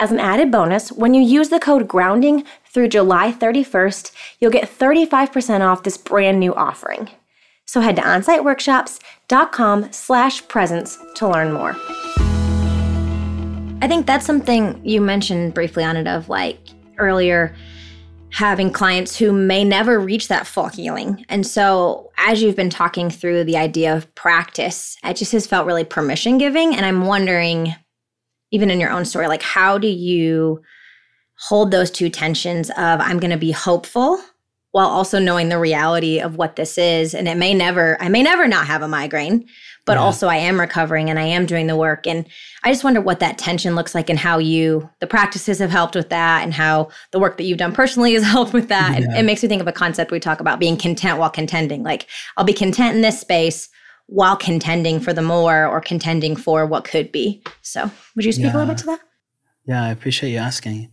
[0.00, 4.68] As an added bonus, when you use the code GROUNDING through July 31st, you'll get
[4.68, 7.08] 35% off this brand new offering.
[7.66, 11.76] So head to onsiteworkshops.com slash presence to learn more.
[13.80, 16.58] I think that's something you mentioned briefly on it of like
[16.98, 17.54] earlier
[18.32, 21.24] having clients who may never reach that full healing.
[21.28, 25.66] And so, as you've been talking through the idea of practice, it just has felt
[25.66, 26.74] really permission giving.
[26.74, 27.74] And I'm wondering,
[28.50, 30.62] even in your own story, like, how do you
[31.36, 34.20] hold those two tensions of I'm going to be hopeful
[34.70, 37.14] while also knowing the reality of what this is?
[37.14, 39.46] And it may never, I may never not have a migraine,
[39.84, 40.00] but yeah.
[40.02, 42.06] also I am recovering and I am doing the work.
[42.06, 42.26] And
[42.62, 45.94] I just wonder what that tension looks like and how you, the practices have helped
[45.94, 49.00] with that and how the work that you've done personally has helped with that.
[49.00, 49.06] Yeah.
[49.06, 51.82] And it makes me think of a concept we talk about being content while contending.
[51.82, 53.68] Like I'll be content in this space
[54.06, 57.42] while contending for the more or contending for what could be.
[57.62, 58.52] So would you speak yeah.
[58.52, 59.00] a little bit to that?
[59.66, 60.90] Yeah, I appreciate you asking.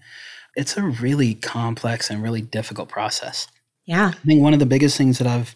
[0.55, 3.47] It's a really complex and really difficult process.
[3.85, 4.09] Yeah.
[4.09, 5.55] I think one of the biggest things that I've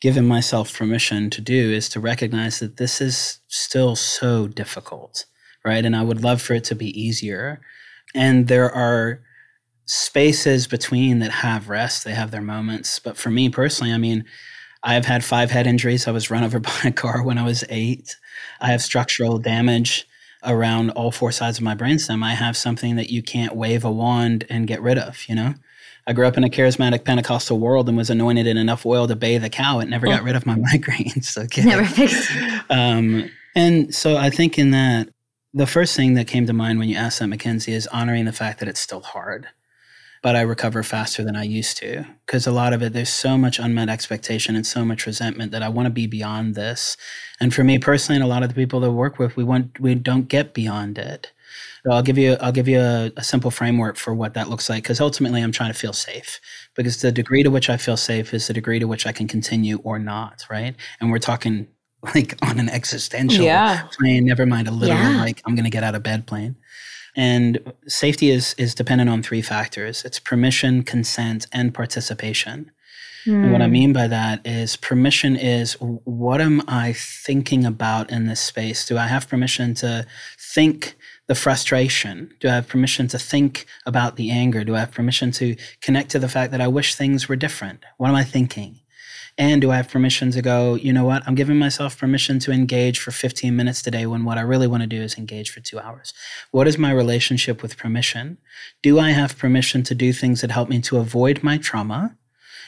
[0.00, 5.26] given myself permission to do is to recognize that this is still so difficult,
[5.64, 5.84] right?
[5.84, 7.60] And I would love for it to be easier.
[8.14, 9.20] And there are
[9.84, 12.98] spaces between that have rest, they have their moments.
[12.98, 14.24] But for me personally, I mean,
[14.82, 16.08] I've had five head injuries.
[16.08, 18.16] I was run over by a car when I was eight.
[18.60, 20.06] I have structural damage
[20.42, 22.24] around all four sides of my brainstem.
[22.24, 25.54] I have something that you can't wave a wand and get rid of, you know?
[26.06, 29.16] I grew up in a charismatic Pentecostal world and was anointed in enough oil to
[29.16, 29.80] bathe a cow.
[29.80, 30.10] It never oh.
[30.10, 31.36] got rid of my migraines.
[31.36, 31.62] Okay.
[31.62, 32.30] Never fixed.
[32.70, 35.08] um, and so I think in that,
[35.52, 38.32] the first thing that came to mind when you asked that, Mickenzie, is honoring the
[38.32, 39.48] fact that it's still hard.
[40.22, 43.38] But I recover faster than I used to because a lot of it, there's so
[43.38, 46.98] much unmet expectation and so much resentment that I want to be beyond this.
[47.40, 49.44] And for me personally, and a lot of the people that I work with, we
[49.44, 51.32] want we don't get beyond it.
[51.84, 54.68] So I'll give you I'll give you a, a simple framework for what that looks
[54.68, 56.40] like because ultimately I'm trying to feel safe
[56.74, 59.28] because the degree to which I feel safe is the degree to which I can
[59.28, 60.74] continue or not, right?
[61.00, 61.68] And we're talking
[62.14, 63.86] like on an existential yeah.
[63.98, 65.20] plane, never mind a literal yeah.
[65.20, 66.56] like I'm going to get out of bed plane.
[67.16, 70.04] And safety is is dependent on three factors.
[70.04, 72.70] It's permission, consent, and participation.
[73.26, 73.44] Mm.
[73.44, 73.72] And what I hmm.
[73.72, 78.86] mean by that is permission is what am I thinking about in this space?
[78.86, 80.06] Do I have permission to
[80.38, 80.96] think
[81.30, 82.34] the frustration?
[82.40, 84.64] Do I have permission to think about the anger?
[84.64, 87.84] Do I have permission to connect to the fact that I wish things were different?
[87.98, 88.80] What am I thinking?
[89.38, 91.22] And do I have permission to go, you know what?
[91.28, 94.80] I'm giving myself permission to engage for 15 minutes today when what I really want
[94.82, 96.12] to do is engage for two hours.
[96.50, 98.38] What is my relationship with permission?
[98.82, 102.16] Do I have permission to do things that help me to avoid my trauma?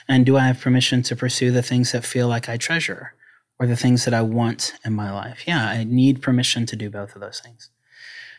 [0.06, 3.14] And do I have permission to pursue the things that feel like I treasure
[3.58, 5.48] or the things that I want in my life?
[5.48, 7.68] Yeah, I need permission to do both of those things.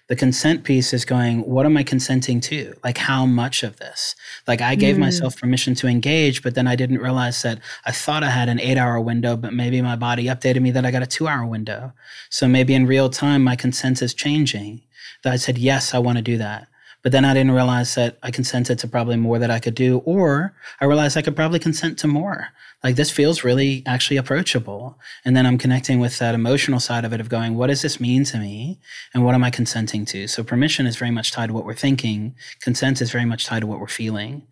[0.10, 2.76] The consent piece is going, what am I consenting to?
[2.84, 4.16] Like, how much of this?
[4.48, 5.00] Like, I gave mm.
[5.00, 8.60] myself permission to engage, but then I didn't realize that I thought I had an
[8.60, 11.46] eight hour window, but maybe my body updated me that I got a two hour
[11.46, 11.94] window.
[12.30, 14.82] So maybe in real time, my consent is changing.
[15.24, 16.68] That I said, yes, I want to do that.
[17.02, 20.00] But then I didn't realize that I consented to probably more that I could do,
[20.00, 22.50] or I realized I could probably consent to more.
[22.84, 25.00] Like this feels really actually approachable.
[25.24, 28.00] And then I'm connecting with that emotional side of it of going, what does this
[28.00, 28.78] mean to me?
[29.14, 30.28] And what am I consenting to?
[30.28, 32.36] So permission is very much tied to what we're thinking.
[32.60, 34.46] Consent is very much tied to what we're feeling.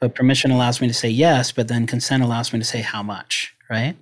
[0.00, 3.02] But permission allows me to say yes, but then consent allows me to say how
[3.02, 3.96] much, right?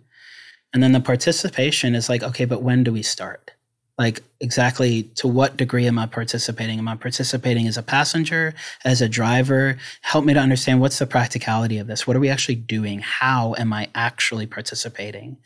[0.74, 3.52] And then the participation is like, okay, but when do we start?
[3.98, 6.78] Like exactly to what degree am i participating?
[6.78, 9.76] Am i participating as a passenger as a driver?
[10.00, 12.07] Help me to understand what's the practicality of this?
[12.07, 13.00] What are we actually doing?
[13.00, 15.37] How am i actually participating?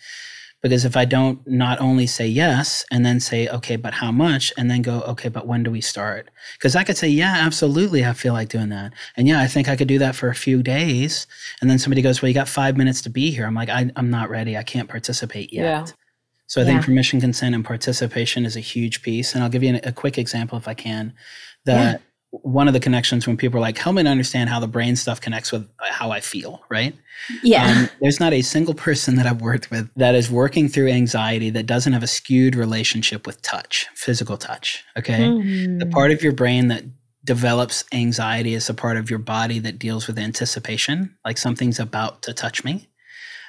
[0.63, 4.53] Because if i don't not only say yes and then say okay but how much?
[4.57, 6.31] and then go okay but when do we start?
[6.57, 8.93] Because i could say yeah absolutely i feel like doing that.
[9.17, 11.27] And yeah i think i could do that for a few days
[11.61, 13.45] and then somebody goes well you got five minutes to be here.
[13.45, 14.57] I'm like I, am not ready.
[14.57, 15.89] I can't participate yet.
[15.89, 16.06] Yeah.
[16.47, 16.73] So I yeah.
[16.73, 19.35] think permission, consent, and participation is a huge piece.
[19.35, 21.13] And I'll give you a quick example if I can.
[21.65, 22.39] That yeah.
[22.43, 24.95] one of the connections when people are like, help me to understand how the brain
[24.95, 26.95] stuff connects with how I feel, right?
[27.43, 27.67] Yeah.
[27.67, 31.51] Um, there's not a single person that I've worked with that is working through anxiety
[31.51, 34.85] that doesn't have a skewed relationship with touch, physical touch.
[34.97, 35.21] Okay.
[35.21, 35.79] Mm-hmm.
[35.79, 36.85] The part of your brain that
[37.25, 42.23] develops anxiety is a part of your body that deals with anticipation, like something's about
[42.23, 42.87] to touch me.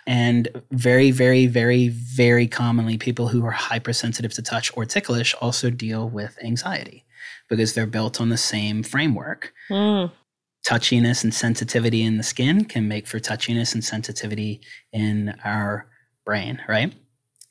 [0.08, 5.70] And very, very, very, very commonly, people who are hypersensitive to touch or ticklish also
[5.70, 7.04] deal with anxiety
[7.50, 9.54] because they're built on the same framework.
[9.70, 10.10] Mm.
[10.66, 14.62] Touchiness and sensitivity in the skin can make for touchiness and sensitivity
[14.94, 15.88] in our
[16.26, 16.94] brain, right?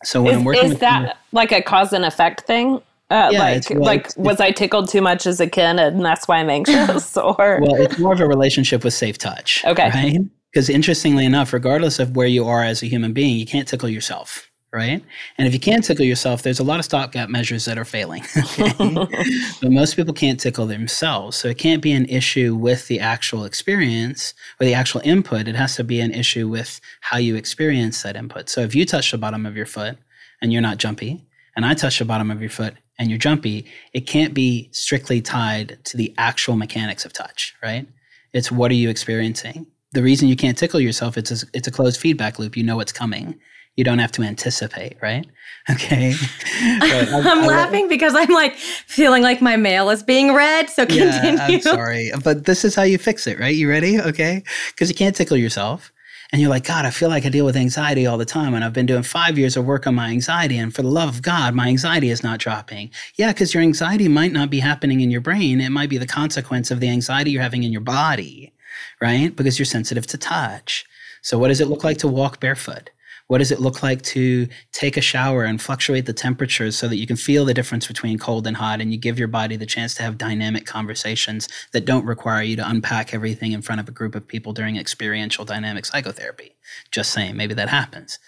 [0.02, 2.80] So when is, I'm working is that people, like a cause and effect thing?
[3.08, 6.26] Uh, yeah, like, well, like, was I tickled too much as a kid, and that's
[6.26, 7.16] why I'm anxious?
[7.16, 9.64] Or well, it's more of a relationship with safe touch.
[9.64, 10.18] Okay, right?
[10.52, 13.88] Because interestingly enough, regardless of where you are as a human being, you can't tickle
[13.88, 15.04] yourself, right?
[15.36, 18.22] And if you can't tickle yourself, there's a lot of stopgap measures that are failing.
[18.58, 21.36] but most people can't tickle themselves.
[21.36, 25.48] So it can't be an issue with the actual experience or the actual input.
[25.48, 28.48] It has to be an issue with how you experience that input.
[28.48, 29.98] So if you touch the bottom of your foot
[30.40, 33.66] and you're not jumpy, and I touch the bottom of your foot and you're jumpy,
[33.92, 37.88] it can't be strictly tied to the actual mechanics of touch, right?
[38.32, 39.66] It's what are you experiencing?
[39.96, 42.54] The reason you can't tickle yourself it's a, it's a closed feedback loop.
[42.54, 43.40] You know what's coming.
[43.76, 45.26] You don't have to anticipate, right?
[45.68, 46.14] Okay.
[46.62, 50.70] I, I'm I, laughing I, because I'm like feeling like my mail is being read.
[50.70, 51.36] So continue.
[51.36, 53.52] Yeah, I'm sorry, but this is how you fix it, right?
[53.52, 54.00] You ready?
[54.00, 54.44] Okay.
[54.68, 55.92] Because you can't tickle yourself.
[56.30, 58.54] And you're like, God, I feel like I deal with anxiety all the time.
[58.54, 60.56] And I've been doing five years of work on my anxiety.
[60.56, 62.92] And for the love of God, my anxiety is not dropping.
[63.16, 65.60] Yeah, because your anxiety might not be happening in your brain.
[65.60, 68.52] It might be the consequence of the anxiety you're having in your body
[69.00, 69.34] right?
[69.34, 70.84] Because you're sensitive to touch.
[71.22, 72.90] So, what does it look like to walk barefoot?
[73.28, 76.96] What does it look like to take a shower and fluctuate the temperatures so that
[76.96, 79.66] you can feel the difference between cold and hot and you give your body the
[79.66, 83.88] chance to have dynamic conversations that don't require you to unpack everything in front of
[83.88, 86.54] a group of people during experiential dynamic psychotherapy?
[86.92, 88.20] Just saying, maybe that happens.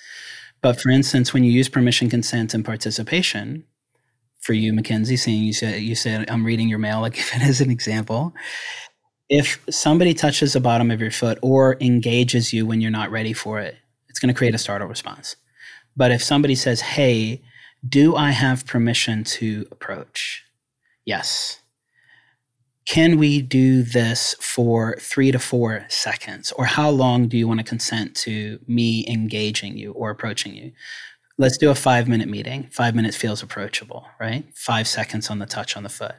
[0.60, 3.64] But for instance, when you use permission, consent, and participation,
[4.40, 7.42] for you, Mickenzie, seeing you said you said I'm reading your mail, like if it
[7.42, 8.34] is an example,
[9.28, 13.32] if somebody touches the bottom of your foot or engages you when you're not ready
[13.32, 13.76] for it,
[14.08, 15.36] it's going to create a startle response.
[15.96, 17.42] But if somebody says, Hey,
[17.86, 20.44] do I have permission to approach?
[21.04, 21.60] Yes.
[22.86, 26.52] Can we do this for three to four seconds?
[26.52, 30.72] Or how long do you want to consent to me engaging you or approaching you?
[31.36, 32.68] Let's do a five minute meeting.
[32.72, 34.44] Five minutes feels approachable, right?
[34.54, 36.16] Five seconds on the touch on the foot.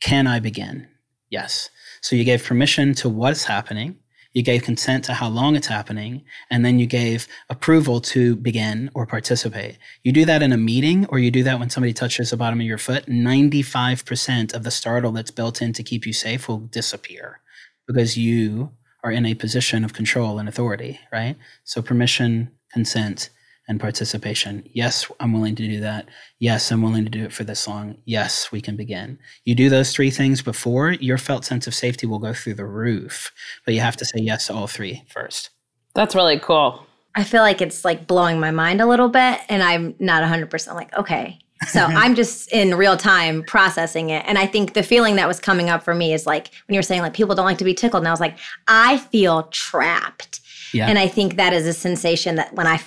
[0.00, 0.88] Can I begin?
[1.30, 1.68] Yes.
[2.00, 3.96] So you gave permission to what's happening,
[4.32, 8.90] you gave consent to how long it's happening, and then you gave approval to begin
[8.94, 9.78] or participate.
[10.02, 12.60] You do that in a meeting or you do that when somebody touches the bottom
[12.60, 16.58] of your foot, 95% of the startle that's built in to keep you safe will
[16.58, 17.40] disappear
[17.86, 18.70] because you
[19.02, 21.36] are in a position of control and authority, right?
[21.64, 23.30] So permission, consent,
[23.68, 24.66] and participation.
[24.72, 26.08] Yes, I'm willing to do that.
[26.38, 27.98] Yes, I'm willing to do it for this long.
[28.06, 29.18] Yes, we can begin.
[29.44, 32.66] You do those three things before, your felt sense of safety will go through the
[32.66, 33.30] roof.
[33.64, 35.50] But you have to say yes to all three first.
[35.94, 36.86] That's really cool.
[37.14, 40.74] I feel like it's like blowing my mind a little bit, and I'm not 100%
[40.74, 41.38] like, okay.
[41.66, 44.24] So I'm just in real time processing it.
[44.26, 46.78] And I think the feeling that was coming up for me is like when you
[46.78, 48.02] were saying like people don't like to be tickled.
[48.02, 48.38] And I was like,
[48.68, 50.40] I feel trapped
[50.72, 50.88] Yeah.
[50.88, 52.80] And I think that is a sensation that when I,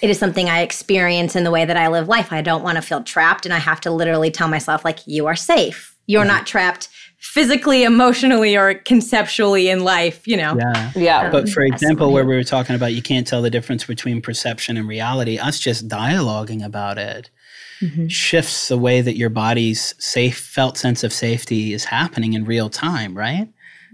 [0.00, 2.32] it is something I experience in the way that I live life.
[2.32, 3.46] I don't want to feel trapped.
[3.46, 5.96] And I have to literally tell myself, like, you are safe.
[6.06, 10.58] You're not trapped physically, emotionally, or conceptually in life, you know?
[10.58, 10.92] Yeah.
[10.96, 11.30] Yeah.
[11.30, 14.76] But for example, where we were talking about you can't tell the difference between perception
[14.76, 17.30] and reality, us just dialoguing about it
[17.82, 18.06] Mm-hmm.
[18.06, 22.70] shifts the way that your body's safe felt sense of safety is happening in real
[22.70, 23.48] time, right?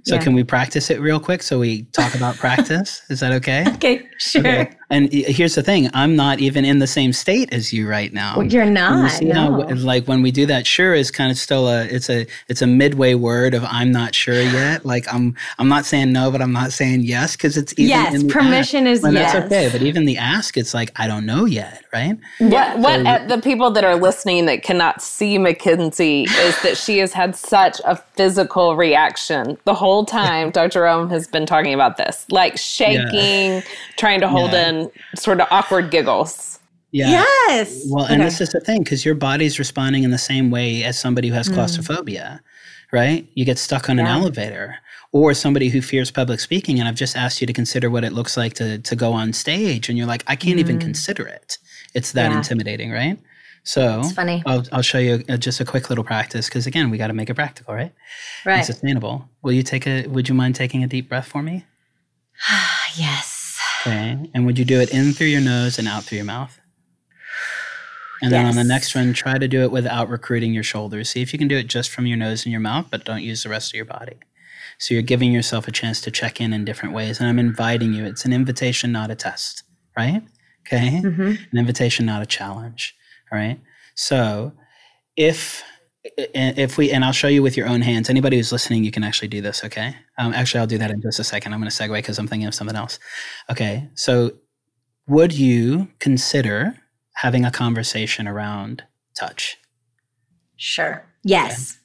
[0.05, 0.21] So Yeah.
[0.23, 3.01] can we practice it real quick so we talk about practice?
[3.09, 3.65] Is that okay?
[3.77, 4.41] Okay, sure.
[4.47, 4.71] Okay.
[4.91, 8.39] And here's the thing, I'm not even in the same state as you right now.
[8.39, 9.03] Well, you're not.
[9.03, 12.09] you see how, like when we do that, sure is kind of still a it's
[12.09, 14.87] a it's a midway word of I'm not sure yet.
[14.87, 18.15] Like I'm I'm not saying no, but I'm not saying yes because it's even yes,
[18.15, 19.07] in the permission is ask.
[19.09, 19.33] And yes.
[19.35, 19.69] that's okay.
[19.71, 22.17] But even the ask, it's like I don't know yet, right?
[22.39, 26.99] What what uh, the people that are listening that cannot see Mickenzie is that she
[26.99, 30.79] has had such a physical reaction the whole time Dr.
[30.79, 32.25] Jerome has been talking about this.
[32.31, 33.63] Like shaking,
[33.97, 34.69] trying to hold Yeah.
[34.69, 34.78] in
[35.17, 36.59] sort of awkward giggles.
[36.91, 37.11] Yeah.
[37.49, 37.85] Yes.
[37.91, 38.25] Well, and Okay.
[38.31, 41.35] this is the thing because your body's responding in the same way as somebody who
[41.35, 41.39] Mm.
[41.39, 42.41] has claustrophobia,
[42.93, 43.27] right?
[43.35, 44.77] You get stuck on an elevator,
[45.13, 46.79] or somebody who fears public speaking.
[46.79, 49.33] And I've just asked you to consider what it looks like to to go on
[49.33, 51.59] stage, and you're like, I can't even consider it.
[51.95, 52.33] It's that Mm.
[52.33, 52.39] Yeah.
[52.39, 53.19] intimidating, right?
[53.65, 54.43] So It's funny.
[54.47, 57.13] I'll, I'll show you uh just a quick little practice because again, we got to
[57.21, 57.93] make it practical, right?
[58.47, 58.59] right.
[58.59, 59.29] And sustainable.
[59.43, 60.07] Will you take a?
[60.07, 61.65] Would you mind taking a deep breath for me?
[62.97, 63.35] yes.
[63.89, 64.31] Okay.
[64.35, 66.59] And would you do it in through your nose and out through your mouth?
[68.21, 71.11] And then on the next one, try to do it without recruiting your shoulders.
[71.11, 73.23] See if you can do it just from your nose and your mouth, but don't
[73.23, 74.17] use the rest of your body.
[74.79, 77.21] So you're giving yourself a chance to check in in different ways.
[77.21, 78.05] And I'm inviting you.
[78.05, 79.63] It's an invitation, not a test,
[79.97, 80.23] right?
[80.67, 81.01] Okay.
[81.01, 82.97] hmm An invitation, not a challenge.
[83.33, 83.61] All right.
[83.95, 84.53] So
[85.17, 85.63] if
[86.17, 88.09] if we and I'll show you with your own hands.
[88.11, 89.65] Anybody who's listening, you can actually do this.
[89.65, 89.95] Okay.
[90.19, 91.53] Um, actually, I'll do that in just a second.
[91.53, 92.99] I'm going to segue because I'm thinking of something else.
[93.51, 93.89] Okay.
[93.95, 94.33] So,
[95.07, 96.75] would you consider
[97.15, 98.85] having a conversation around
[99.15, 99.57] touch?
[100.57, 101.05] Sure.
[101.25, 101.79] Yes.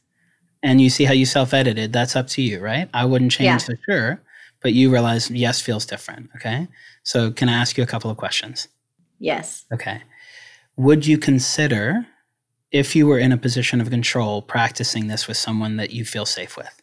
[0.61, 1.91] And you see how you self-edited.
[1.93, 2.89] That's up to you, right?
[2.93, 3.57] I wouldn't change Yeah.
[3.67, 4.23] the sure,
[4.61, 6.29] but you realize yes feels different.
[6.35, 6.67] Okay.
[7.03, 8.67] So, can I ask you a couple of questions?
[9.19, 9.65] Yes.
[9.73, 10.01] Okay.
[10.75, 12.05] Would you consider,
[12.73, 16.25] if you were in a position of control, practicing this with someone that you feel
[16.25, 16.81] safe with?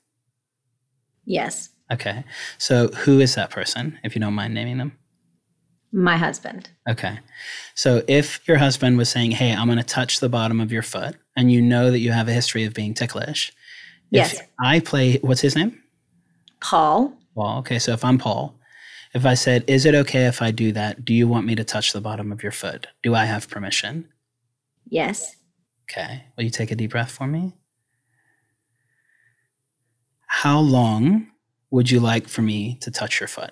[1.26, 1.68] Yes.
[1.93, 2.24] Okay.
[2.57, 4.97] So, who is that person, if you don't mind naming them?
[5.93, 6.70] My husband.
[6.88, 7.18] Okay.
[7.74, 10.82] So, if your husband was saying, Hey, I'm going to touch the bottom of your
[10.82, 13.53] foot, and you know that you have a history of being ticklish,
[14.12, 14.41] Yes.
[14.61, 15.80] I play, what's his name?
[16.61, 17.12] Paul.
[17.34, 17.59] Paul.
[17.59, 17.80] Okay.
[17.80, 18.55] So, if I'm Paul,
[19.12, 21.05] if I said, Is it okay if I do that?
[21.05, 22.86] Do you want me to touch the bottom of your foot?
[23.03, 24.09] Do I have permission?
[24.88, 25.36] Yes.
[25.91, 26.24] Okay.
[26.36, 27.53] Will you take a deep breath for me?
[30.26, 31.28] How long
[31.70, 33.51] would you like for me to touch your foot?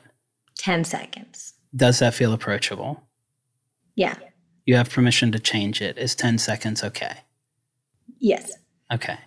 [0.58, 1.54] 10 seconds.
[1.74, 3.02] Does that feel approachable?
[3.96, 4.14] Yeah.
[4.66, 5.98] You have permission to change it.
[5.98, 7.18] Is 10 seconds okay?
[8.18, 8.52] Yes.
[8.92, 9.18] Okay.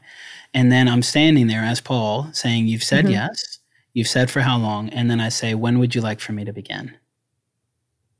[0.53, 3.12] And then I'm standing there as Paul saying, You've said Mhm.
[3.12, 3.59] yes.
[3.93, 4.89] You've said for how long?
[4.89, 6.97] And then I say, When would you like for me to begin?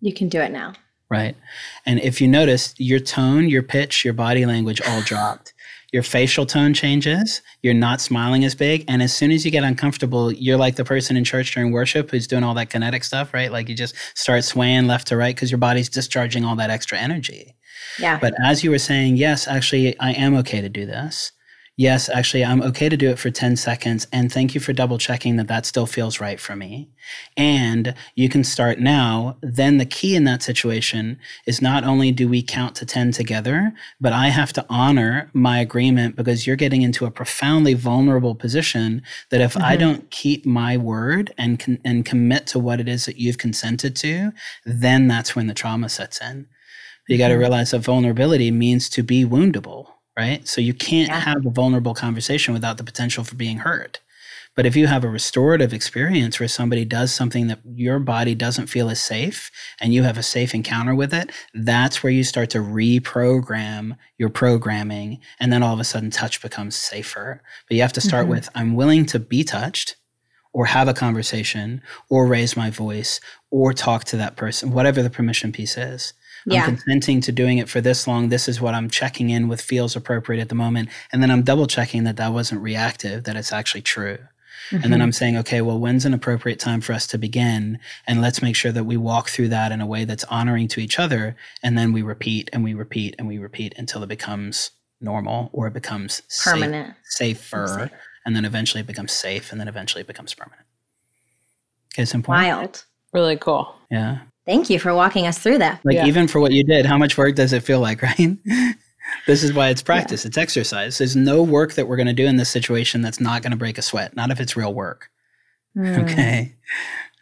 [0.02, 0.74] You can do it now.
[1.12, 1.36] Right.
[1.86, 5.54] And if you notice, your tone, your pitch, your body language all dropped.
[5.92, 7.42] Your facial tone changes.
[7.62, 8.86] You're not smiling as big.
[8.88, 12.10] And as soon as you get uncomfortable, you're like the person in church during worship
[12.10, 13.52] who's doing all that kinetic stuff, right?
[13.52, 16.98] Like you just start swaying left to right because your body's discharging all that extra
[16.98, 17.58] energy.
[18.00, 18.18] Yeah.
[18.18, 21.34] But as you were saying, yes, actually, I am okay to do this.
[21.78, 24.06] Yes, actually, I'm okay to do it for 10 seconds.
[24.12, 26.90] And thank you for double checking that that still feels right for me.
[27.38, 29.38] And you can start now.
[29.42, 31.18] Then the key in that situation
[31.48, 35.60] is not only do we count to 10 together, but I have to honor my
[35.60, 39.80] agreement because you're getting into a profoundly vulnerable position that if I Mhm.
[39.80, 43.96] don't keep my word and, con- and commit to what it is that you've consented
[43.98, 44.34] to,
[44.66, 46.48] then that's when the trauma sets in.
[47.08, 47.40] You got to Mhm.
[47.40, 49.88] realize that vulnerability means to be woundable,
[50.22, 50.48] right?
[50.48, 51.20] So you can't Yeah.
[51.20, 54.00] have a vulnerable conversation without the potential for being hurt.
[54.56, 58.68] But if you have a restorative experience where somebody does something that your body doesn't
[58.68, 59.50] feel is safe
[59.80, 64.30] and you have a safe encounter with it, that's where you start to reprogram your
[64.30, 65.20] programming.
[65.40, 67.42] And then all of a sudden, touch becomes safer.
[67.68, 68.30] But you have to start Mhm.
[68.30, 69.96] with I'm willing to be touched
[70.54, 75.10] or have a conversation or raise my voice or talk to that person, whatever the
[75.10, 76.14] permission piece is.
[76.46, 76.64] Yeah.
[76.64, 78.30] I'm consenting to doing it for this long.
[78.30, 80.90] This is what I'm checking in with feels appropriate at the moment.
[81.12, 84.18] And then I'm double checking that that wasn't reactive, that it's actually true.
[84.72, 85.04] And then Mhm.
[85.04, 87.78] I'm saying, okay, well, when's an appropriate time for us to begin?
[88.08, 90.80] And let's make sure that we walk through that in a way that's honoring to
[90.80, 91.36] each other.
[91.62, 94.72] And then we repeat and we repeat and we repeat until it becomes
[95.02, 96.94] normal or it becomes safe- permanent.
[97.04, 97.68] safer.
[97.90, 98.00] Safe.
[98.26, 99.52] And then eventually it becomes safe.
[99.52, 100.66] And then eventually it becomes permanent.
[101.94, 102.48] Okay, it's important.
[102.48, 102.86] Wild.
[103.14, 103.76] Really cool.
[103.90, 104.20] Yeah.
[104.46, 105.82] Thank you for walking us through that.
[105.84, 106.08] Like Yeah.
[106.08, 108.38] even for what you did, how much work does it feel like, right?
[109.28, 110.26] this is why it's practice.
[110.26, 110.98] It's exercise.
[110.98, 113.58] There's no work that we're going to do in this situation that's not going to
[113.58, 114.16] break a sweat.
[114.16, 115.10] Not if it's real work.
[115.76, 115.86] Hmm.
[115.86, 116.56] Okay.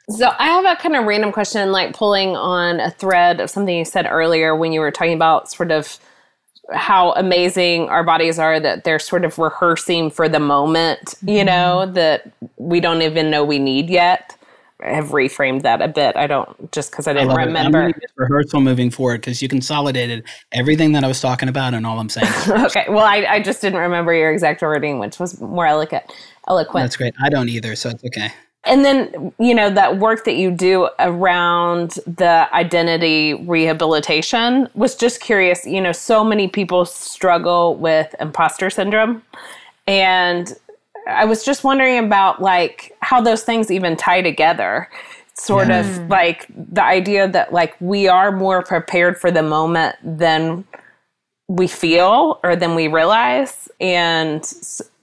[0.10, 3.78] So I have a kind of random question, like pulling on a thread of something
[3.78, 6.00] you said earlier when you were talking about sort of
[6.74, 11.46] how amazing our bodies are that they're sort of rehearsing for the moment, you mm-hmm.
[11.46, 14.36] know, that we don't even know we need yet.
[14.82, 16.16] I have reframed that a bit.
[16.16, 17.32] I don't just because I I didn't.
[17.32, 17.92] I'm remember.
[18.16, 20.24] rehearsal moving forward because you consolidated
[20.54, 22.32] everything that I was talking about and all I'm saying.
[22.66, 22.86] okay.
[22.88, 26.04] Well, I, I just didn't remember your exact wording, which was more eloquent.
[26.48, 26.84] Eloquent.
[26.84, 27.14] That's great.
[27.22, 28.30] I don't either, so it's okay.
[28.66, 35.22] And then, you know, that work that you do around the identity rehabilitation was just
[35.22, 35.66] curious.
[35.66, 39.24] You know, so many people struggle with imposter syndrome.
[39.88, 40.54] And
[41.10, 44.90] I was just wondering about like how those things even tie together.
[45.34, 45.80] Sort Yeah.
[45.80, 50.66] of like the idea that like we are more prepared for the moment than
[51.48, 54.54] we feel or than we realize and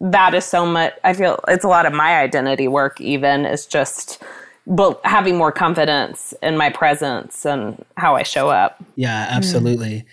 [0.01, 3.67] that is so much i feel it's a lot of my identity work even is
[3.67, 4.23] just
[4.67, 10.05] well having more confidence in my presence and how i show up Yeah, absolutely.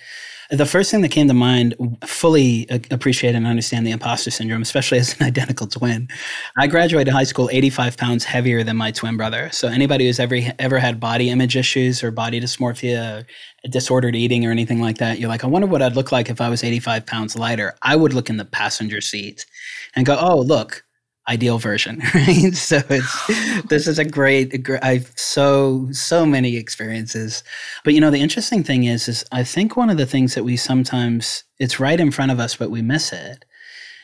[0.53, 1.73] The first thing that came to mind,
[2.05, 6.07] fully appreciate and understand the imposter syndrome, especially as an identical twin.
[6.55, 9.49] I graduated high school 85 pounds heavier than my twin brother.
[9.51, 13.25] So anybody who's ever ever had body image issues or body dysmorphia,
[13.67, 16.39] disordered eating or anything like that, you're like, I wonder what I'd look like if
[16.39, 17.73] I was 85 pounds lighter.
[17.81, 19.47] I would look in the passenger seat
[19.95, 20.85] and go, oh, look,
[21.27, 22.53] ideal version, right?
[22.53, 27.43] So it's this is a great, I've so so many experiences,
[27.83, 30.43] but you know the interesting thing is, is I think one of the things that
[30.43, 33.45] we sometimes it's right in front of us, but we miss it.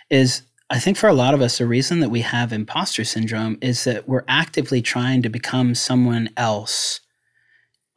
[0.10, 3.58] Is I think for a lot of us, the reason that we have imposter syndrome
[3.62, 7.00] is that we're actively trying to become someone else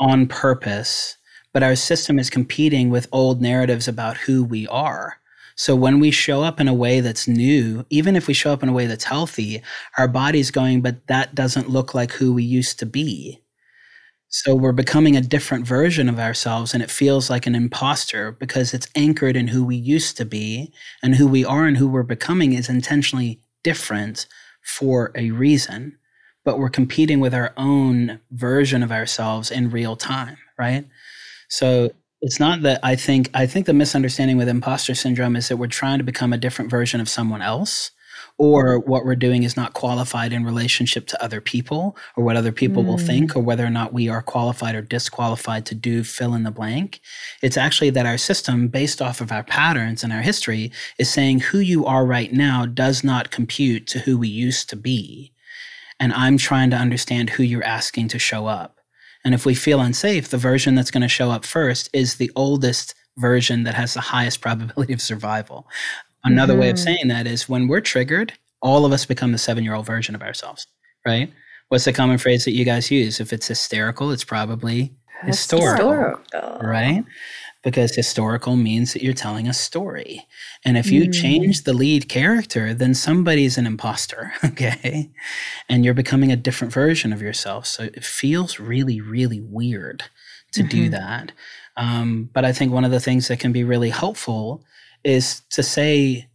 [0.01, 1.18] on purpose,
[1.53, 5.18] but our system is competing with old narratives about who we are.
[5.57, 8.63] So when we show up in a way that's new, even if we show up
[8.63, 9.63] in a way that's healthy,
[9.99, 13.43] our body's going, but that doesn't look like who we used to be.
[14.29, 18.73] So we're becoming a different version of ourselves, and it feels like an imposter because
[18.73, 20.73] it's anchored in who we used to be,
[21.03, 24.27] and who we are and who we're becoming is intentionally different
[24.65, 25.99] for a reason.
[26.47, 30.87] But we're competing with our own version of ourselves in real time, right?
[31.51, 31.93] So
[32.23, 35.66] it's not that I think I think the misunderstanding with imposter syndrome is that we're
[35.66, 37.91] trying to become a different version of someone else
[38.39, 38.89] or mm-hmm.
[38.89, 42.85] what we're doing is not qualified in relationship to other people or what other people
[42.85, 43.37] will think mm.
[43.37, 47.01] or whether or not we are qualified or disqualified to do fill in the blank.
[47.43, 51.41] It's actually that our system based off of our patterns and our history is saying
[51.41, 55.33] who you are right now does not compute to who we used to be.
[55.99, 58.82] And i'm trying to understand who you're asking to show up
[59.25, 62.31] and if we feel unsafe, the version that's going to show up first is the
[62.35, 65.66] oldest version that has the highest probability of survival.
[66.25, 66.85] Another way of mm-hmm.
[66.85, 70.14] saying that is when we're triggered, all of us become the seven year old version
[70.14, 70.66] of ourselves,
[71.07, 71.33] right?
[71.68, 73.20] What's the common phrase that you guys use?
[73.20, 74.93] If it's hysterical, it's probably
[75.25, 76.20] historical,
[76.61, 77.05] right?
[77.63, 80.27] Because historical means that you're telling a story.
[80.65, 85.11] And if you change the lead character, then somebody's an imposter, okay?
[85.69, 87.67] And you're becoming a different version of yourself.
[87.67, 90.03] So it feels really, really weird
[90.53, 91.33] to do that.
[91.77, 94.65] Um, but I think one of the things that can be really helpful
[95.05, 96.29] is to say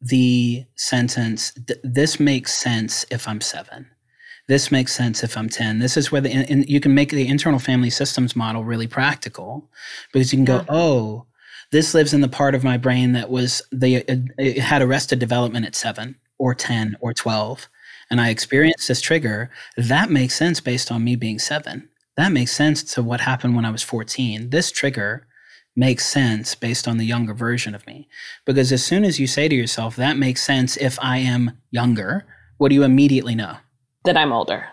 [0.00, 1.52] the sentence,
[1.82, 3.90] this makes sense if I'm seven.
[4.50, 5.78] This makes sense if I'm 10.
[5.78, 9.70] This is where the, and you can make the internal family systems model really practical
[10.12, 11.26] because you can go, oh,
[11.70, 14.82] this lives in the part of my brain that was the it, uh, it had
[14.82, 17.68] arrested development at 7 or 10 or 12
[18.10, 19.50] and I experienced this trigger.
[19.76, 23.64] That makes sense based on me being 7 that makes sense to what happened when
[23.64, 25.28] I was 14 this trigger
[25.76, 28.08] makes sense based on the younger version of me
[28.44, 32.26] because as soon as you say to yourself that makes sense if I am younger
[32.58, 33.58] what do you immediately know
[34.04, 34.68] that i'm older.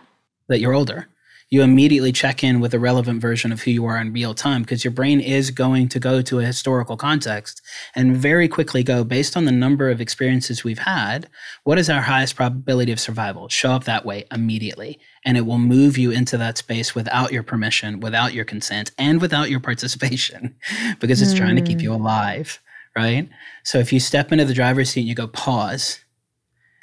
[0.48, 1.08] That you're older.
[1.50, 4.64] You immediately check in with a relevant version of who you are in real time
[4.64, 7.62] because your brain is going to go to a historical context
[7.96, 11.30] and very quickly go based on the number of experiences we've had
[11.64, 13.48] what is our highest probability of survival?
[13.48, 17.44] Show up that way immediately and it will move you into that space without your
[17.44, 20.54] permission without your consent and without your participation
[21.00, 22.02] because it's trying to keep you hmm.
[22.02, 22.60] alive
[22.98, 23.30] right?
[23.64, 26.00] So if you step into the driver's seat and you go pause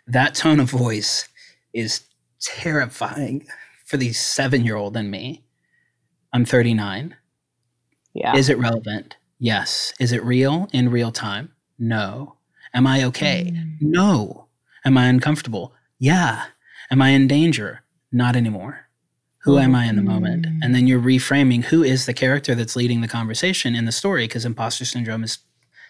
[0.07, 1.29] that tone of voice
[1.73, 2.03] is
[2.45, 3.47] terrifying
[3.85, 5.45] for the seven year old in me.
[6.33, 7.17] I'm 39.
[8.13, 9.17] yeah Is it relevant?
[9.39, 9.93] Yes.
[10.01, 11.53] Is it real in real time?
[11.79, 12.37] No.
[12.73, 13.53] Am I okay?
[13.55, 13.77] Mm.
[13.81, 14.47] No.
[14.85, 15.75] Am I uncomfortable?
[15.99, 16.45] Yeah.
[16.91, 17.83] Am I in danger?
[18.13, 18.89] Not anymore.
[19.45, 20.47] Who am I in the moment?
[20.63, 24.25] And then you're reframing who is the character that's leading the conversation in the story
[24.25, 25.39] because imposter syndrome is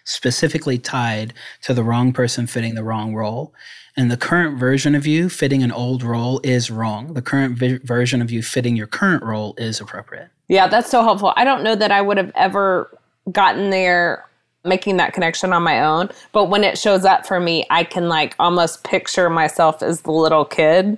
[0.03, 3.53] specifically tied to the wrong person fitting the wrong role.
[3.97, 7.13] And the current version of you fitting an old role is wrong.
[7.13, 10.29] The current vi- version of you fitting your current role is appropriate.
[10.47, 11.33] Yeah, that's so helpful.
[11.35, 12.89] I don't know that I would have ever
[13.31, 14.25] gotten there
[14.65, 18.09] making that connection on my own, but when it shows up for me, I can
[18.09, 20.97] like almost picture myself as the little kid,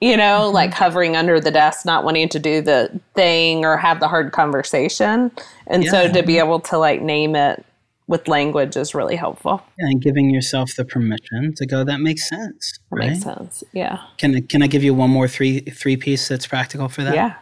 [0.00, 0.54] you know, mm-hmm.
[0.54, 4.32] like hovering under the desk, not wanting to do the thing or have the hard
[4.32, 5.32] conversation.
[5.66, 5.90] And yeah.
[5.90, 7.64] so to be able to like name it
[8.10, 9.62] with language is really helpful.
[9.78, 12.78] Yeah, and giving yourself the permission to go, that makes sense.
[12.90, 13.10] That right?
[13.10, 13.62] makes sense.
[13.72, 14.00] Yeah.
[14.18, 17.14] Can can I give you one more three three piece that's practical for that?
[17.14, 17.34] Yeah.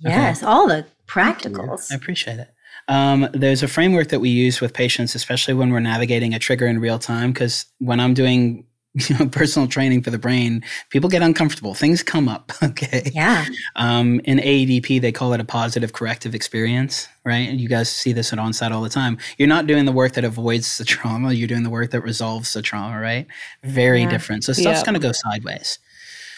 [0.00, 0.50] Yes, okay.
[0.50, 1.90] all the practicals.
[1.92, 2.48] I appreciate it.
[2.88, 6.66] Um, there's a framework that we use with patients, especially when we're navigating a trigger
[6.66, 7.32] in real time.
[7.32, 11.74] Because when I'm doing you know, personal training for the brain, people get uncomfortable.
[11.74, 12.52] Things come up.
[12.66, 13.10] Okay.
[13.14, 13.46] Yeah.
[13.76, 17.48] Um, in AEDP, they call it a positive corrective experience, right?
[17.48, 19.18] And you guys see this at Onsite all the time.
[19.38, 21.32] You're not doing the work that avoids the trauma.
[21.32, 23.26] You're doing the work that resolves the trauma, right?
[23.62, 24.10] Very yeah.
[24.10, 24.44] different.
[24.44, 25.78] So stuff's going to go sideways.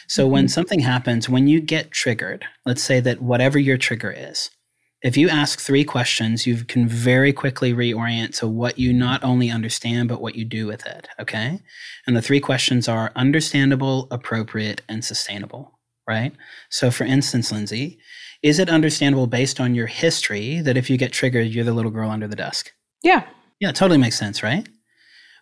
[0.07, 0.33] So mm-hmm.
[0.33, 4.51] when something happens, when you get triggered, let's say that whatever your trigger is,
[5.03, 9.51] if you ask three questions, you can very quickly reorient to what you not only
[9.51, 11.09] understand, but what you do with it.
[11.21, 11.61] Okay.
[12.07, 15.79] And the three questions are understandable, appropriate, and sustainable.
[16.09, 16.33] Right.
[16.71, 17.99] So, for instance, Lindsey,
[18.43, 21.91] is it understandable based on your history that if you get triggered, you're the little
[21.91, 22.73] girl under the desk?
[23.03, 23.25] Yeah.
[23.61, 24.67] Yeah, totally makes sense, right?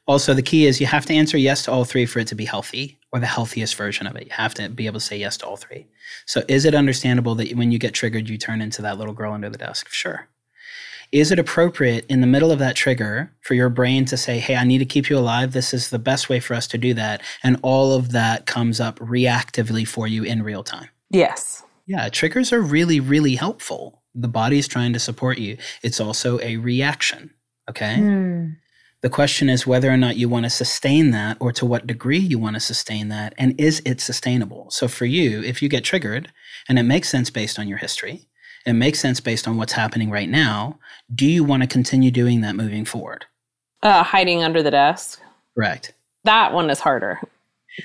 [0.06, 2.34] Also, the key is you have to answer yes to all three for it to
[2.34, 4.26] be healthy or the healthiest version of it.
[4.26, 5.86] You have to be able to say yes to all three.
[6.26, 9.32] So, is it understandable that when you get triggered, you turn into that little girl
[9.32, 9.88] under the desk?
[9.88, 10.28] Sure.
[11.12, 14.56] Is it appropriate in the middle of that trigger for your brain to say, hey,
[14.56, 15.52] I need to keep you alive?
[15.52, 17.22] This is the best way for us to do that.
[17.42, 20.88] And all of that comes up reactively for you in real time.
[21.08, 21.62] Yes.
[21.86, 24.02] Yeah, triggers are really, really helpful.
[24.14, 25.56] The body is trying to support you.
[25.82, 27.32] It's also a reaction.
[27.70, 27.96] Okay.
[27.98, 28.56] Mm.
[29.02, 32.18] The question is whether or not you want to sustain that or to what degree
[32.18, 33.34] you want to sustain that.
[33.36, 34.70] And is it sustainable?
[34.70, 36.32] So for you, if you get triggered
[36.68, 38.26] and it makes sense based on your history,
[38.64, 40.78] it makes sense based on what's happening right now,
[41.14, 43.26] do you want to continue doing that moving forward?
[43.82, 45.20] Uh, hiding under the desk.
[45.56, 45.92] Correct.
[46.24, 47.20] That one is harder.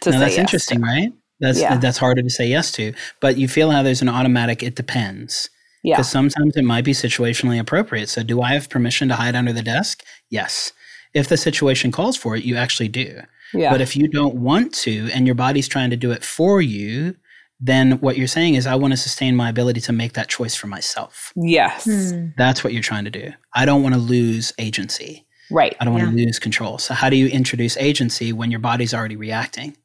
[0.02, 0.86] To now that's yes interesting, to.
[0.86, 1.14] right?
[1.42, 1.78] That's yeah.
[1.78, 2.94] that's harder to say yes to.
[3.20, 4.64] But you feel how there's an automatic.
[4.64, 5.50] It depends.
[5.84, 5.96] Yeah.
[5.96, 8.08] Because sometimes it might be situationally appropriate.
[8.10, 10.04] So, do I have permission to hide under the desk?
[10.30, 10.72] Yes
[11.14, 13.22] if the situation calls for it, you actually do.
[13.54, 13.72] Yeah.
[13.72, 17.16] But if you don't want to and your body's trying to do it for you,
[17.60, 20.56] then what you're saying is, I want to sustain my ability to make that choice
[20.56, 21.32] for myself.
[21.36, 21.86] Yes.
[21.86, 22.30] Hmm.
[22.36, 23.34] That's what you're trying to do.
[23.54, 25.28] I don't want to lose agency.
[25.52, 25.76] Right.
[25.80, 26.12] I don't want yeah.
[26.12, 26.80] to lose control.
[26.80, 29.78] So, how do you introduce agency when your body's already reacting?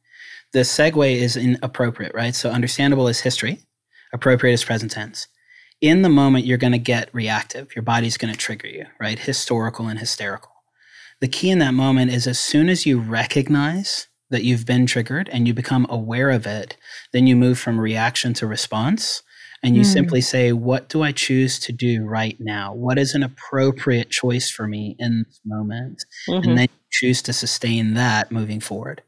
[0.53, 2.35] The segue is inappropriate, right?
[2.35, 3.61] So, understandable is history,
[4.13, 5.27] appropriate is present tense.
[5.83, 7.77] In the moment, you're going to get reactive.
[7.77, 9.19] Your body's going to trigger you, right?
[9.19, 10.56] Historical and hysterical
[11.21, 15.29] the key in that moment is as soon as you recognize that you've been triggered
[15.31, 16.77] and you become aware of it,
[17.13, 19.23] then you move from reaction to response.
[19.63, 19.87] And you mm.
[19.87, 22.75] simply say, What do I choose to do right now?
[22.75, 26.05] What is an appropriate choice for me in this moment?
[26.29, 26.49] Mm-hmm.
[26.49, 29.03] And then choose to sustain that moving forward.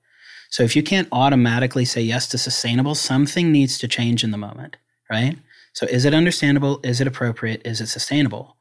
[0.50, 4.38] So if you can't automatically say yes to sustainable, something needs to change in the
[4.38, 4.76] moment,
[5.10, 5.36] right?
[5.74, 6.80] So is it understandable?
[6.82, 7.62] Is it appropriate?
[7.64, 8.56] Is it sustainable?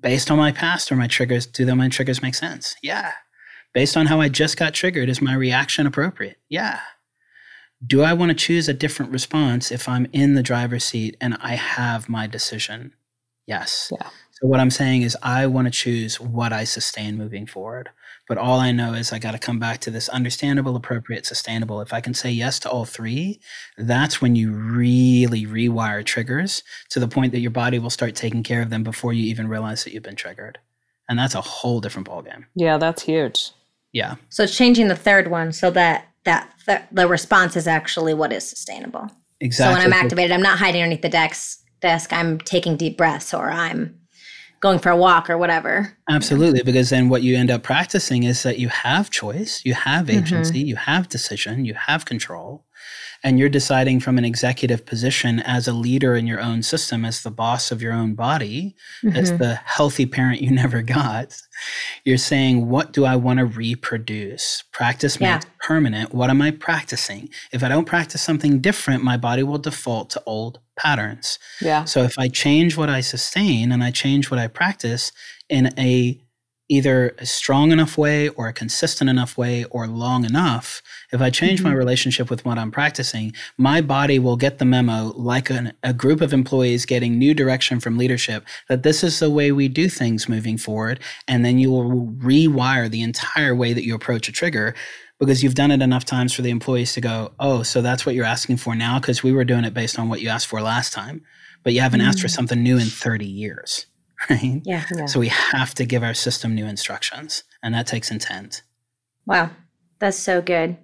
[0.00, 2.76] Based on my past or my triggers, do my triggers make sense?
[2.82, 3.12] Yeah.
[3.74, 6.38] Based on how I just got triggered, is my reaction appropriate?
[6.48, 6.80] Yeah.
[7.86, 11.36] Do I want to choose a different response if I'm in the driver's seat and
[11.40, 12.94] I have my decision?
[13.46, 13.92] Yes.
[13.92, 14.08] Yeah.
[14.32, 17.90] So what I'm saying is I want to choose what I sustain moving forward.
[18.28, 21.80] But all I know is I got to come back to this understandable, appropriate, sustainable.
[21.80, 23.40] If I can say yes to all three,
[23.78, 28.42] that's when you really rewire triggers to the point that your body will start taking
[28.42, 30.58] care of them before you even realize that you've been triggered.
[31.08, 32.46] And that's a whole different ballgame.
[32.56, 33.52] Yeah, that's huge.
[33.92, 34.16] Yeah.
[34.28, 38.32] So it's changing the third one so that that th- the response is actually what
[38.32, 39.08] is sustainable.
[39.40, 39.74] Exactly.
[39.74, 41.60] So when I'm activated, I'm not hiding underneath the desk.
[41.80, 42.12] Desk.
[42.12, 44.00] I'm taking deep breaths, or I'm
[44.60, 45.96] going for a walk or whatever.
[46.08, 50.06] Absolutely, because then what you end up practicing is that you have choice, you have
[50.06, 50.18] mm-hmm.
[50.18, 50.68] agency, mm-hmm.
[50.68, 52.64] you have decision, you have control,
[53.22, 57.22] and you're deciding from an executive position as a leader in your own system, as
[57.22, 59.16] the boss of your own body, mm-hmm.
[59.16, 61.36] as the healthy parent you never got.
[62.04, 64.62] You're saying, What do I want to reproduce?
[64.72, 65.34] Practice yeah.
[65.34, 66.14] makes permanent.
[66.14, 67.28] What am I practicing?
[67.52, 71.38] If I don't practice something different, my body will default to old patterns.
[71.60, 71.84] Yeah.
[71.84, 75.12] So if I change what I sustain and I change what I practice
[75.48, 76.20] in a
[76.68, 81.30] either a strong enough way or a consistent enough way or long enough, if I
[81.30, 81.68] change mm-hmm.
[81.68, 85.92] my relationship with what I'm practicing, my body will get the memo like an, a
[85.92, 89.88] group of employees getting new direction from leadership that this is the way we do
[89.88, 91.00] things moving forward.
[91.28, 94.74] And then you will rewire the entire way that you approach a trigger
[95.18, 98.14] because you've done it enough times for the employees to go, oh, so that's what
[98.14, 98.98] you're asking for now?
[98.98, 101.22] Because we were doing it based on what you asked for last time,
[101.62, 102.08] but you haven't mm-hmm.
[102.08, 102.34] asked for mm.
[102.34, 103.86] something new in 30 years.
[104.30, 104.60] Right?
[104.64, 105.06] Yeah, yeah.
[105.06, 108.62] So we have to give our system new instructions, and that takes intent.
[109.26, 109.50] Wow,
[109.98, 110.76] that's so good.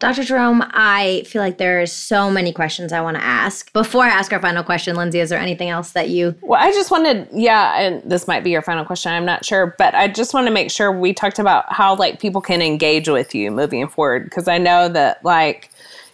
[0.00, 0.24] Dr.
[0.24, 3.72] Jerome, I feel like there are so many questions I want to ask.
[3.72, 6.72] Before I ask our final question, Lindsey, is there anything else that you Well, I
[6.72, 10.08] just wanted yeah, and this might be your final question, I'm not sure, but I
[10.08, 13.50] just want to make sure we talked about how like people can engage with you
[13.50, 15.70] moving forward because I know that like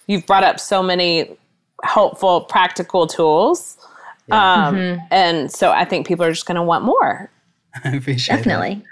[0.06, 1.36] you've brought up so many
[1.82, 3.78] helpful practical tools
[4.30, 4.66] yeah.
[4.66, 5.04] Um, mm-hmm.
[5.10, 7.30] And so I think people are just going to want more.
[7.84, 8.84] I appreciate Definitely.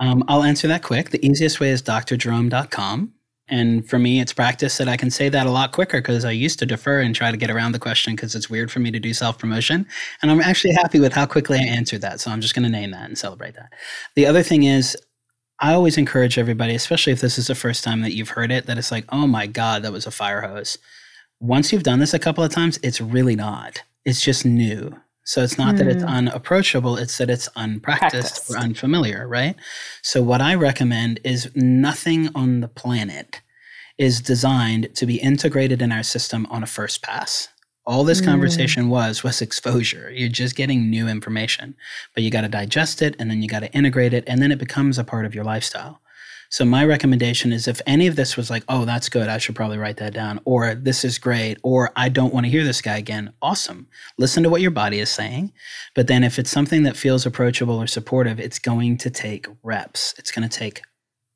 [0.00, 1.10] Um, I'll answer that quick.
[1.10, 3.12] The easiest way is drjerome.com.
[3.48, 6.30] And for me, it's practice that I can say that a lot quicker because I
[6.30, 8.90] used to defer and try to get around the question because it's weird for me
[8.90, 9.86] to do self promotion.
[10.22, 12.20] And I'm actually happy with how quickly I answered that.
[12.20, 13.72] So I'm just going to name that and celebrate that.
[14.14, 14.96] The other thing is,
[15.60, 18.66] I always encourage everybody, especially if this is the first time that you've heard it,
[18.66, 20.78] that it's like, oh my God, that was a fire hose.
[21.38, 24.94] Once you've done this a couple of times, it's really not it's just new.
[25.24, 25.78] So it's not mm.
[25.78, 26.08] that it's hmm.
[26.08, 29.56] unapproachable, it's that it's unpracticed or unfamiliar, right?
[30.02, 33.40] So what I recommend is nothing on the planet
[33.96, 37.48] is designed to be integrated in our system on a first pass.
[37.86, 38.26] All this mm.
[38.26, 40.10] conversation was was exposure.
[40.10, 41.74] You're just getting new information,
[42.14, 44.52] but you got to digest it and then you got to integrate it and then
[44.52, 46.00] it becomes a part of your lifestyle.
[46.50, 49.56] So my recommendation is if any of this was like, oh, that's good, I should
[49.56, 52.80] probably write that down, or this is great, or I don't want to hear this
[52.80, 53.88] guy again, awesome.
[54.18, 55.52] Listen to what your body is saying.
[55.94, 60.14] But then if it's something that feels approachable or supportive, it's going to take reps.
[60.18, 60.82] It's going to take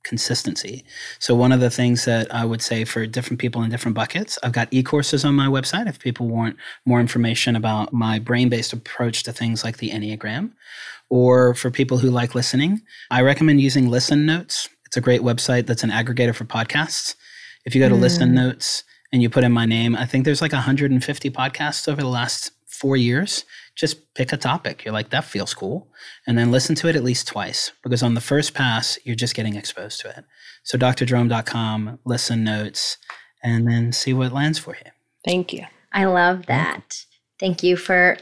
[0.04, 0.84] consistency.
[1.18, 4.38] So one of the things that I would say for different people in different buckets,
[4.42, 6.56] I've got e-courses on my website if people want
[6.86, 10.52] more information about my brain-based approach to things like the Enneagram.
[11.10, 14.68] Or for people who like listening, I recommend using Listen Notes.
[14.88, 17.14] It's a great website that's an aggregator for podcasts.
[17.66, 18.00] If you go to mm.
[18.00, 22.00] Listen Notes and you put in my name, I think there's like 150 podcasts over
[22.00, 23.44] the last four years.
[23.76, 24.86] Just pick a topic.
[24.86, 25.88] You're like, that feels cool.
[26.26, 29.34] And then listen to it at least twice because on the first pass, you're just
[29.34, 30.24] getting exposed to it.
[30.62, 32.96] So drjerome.com, listen notes,
[33.44, 34.90] and then see what lands for you.
[35.22, 35.66] Thank you.
[35.92, 37.04] I love that.
[37.38, 38.16] Thank you for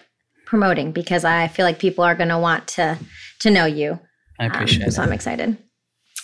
[0.46, 2.98] promoting because I feel like people are going to want to
[3.38, 4.00] to know you.
[4.40, 4.92] I appreciate um, it.
[4.92, 5.56] So I'm excited.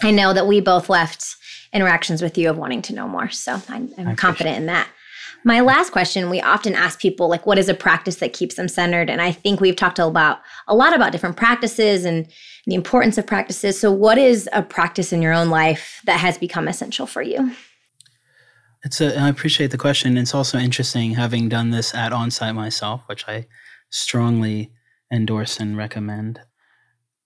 [0.02, 1.36] I know that we both left
[1.72, 3.30] interactions with you of wanting to know more.
[3.30, 4.88] So I'm, I'm confident in that.
[5.44, 8.68] My last question, we often ask people like what is a practice that keeps them
[8.68, 9.10] centered?
[9.10, 12.28] And I think we've talked about a lot about different practices and
[12.66, 13.80] the importance of practices.
[13.80, 17.52] So what is a practice in your own life that has become essential for you?
[18.84, 20.16] It's a, I appreciate the question.
[20.16, 23.46] It's also interesting having done this at onsite myself, which I
[23.90, 24.72] strongly
[25.12, 26.40] endorse and recommend.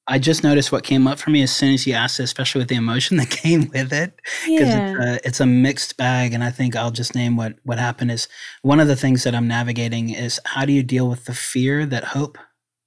[0.09, 2.61] I just noticed what came up for me as soon as you asked it, especially
[2.61, 4.15] with the emotion that came with it,
[4.47, 4.91] because yeah.
[4.91, 6.33] it's, a, it's a mixed bag.
[6.33, 8.29] And I think I'll just name what what happened is
[8.63, 11.85] one of the things that I'm navigating is how do you deal with the fear
[11.87, 12.39] that hope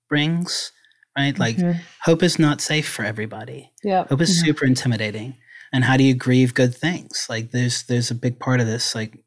[0.07, 0.71] brings,
[1.17, 1.37] right?
[1.37, 1.79] Like mm-hmm.
[2.03, 3.71] hope is not safe for everybody.
[3.83, 4.45] Yeah, hope is mm-hmm.
[4.45, 5.35] super intimidating.
[5.71, 7.27] And how do you grieve good things?
[7.29, 8.95] Like there's there's a big part of this.
[8.95, 9.19] Like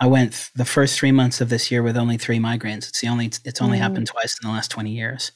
[0.00, 2.88] I went th- the first three months of this year with only three migraines.
[2.88, 3.82] It's the only it's only mm.
[3.82, 5.30] happened twice in the last twenty years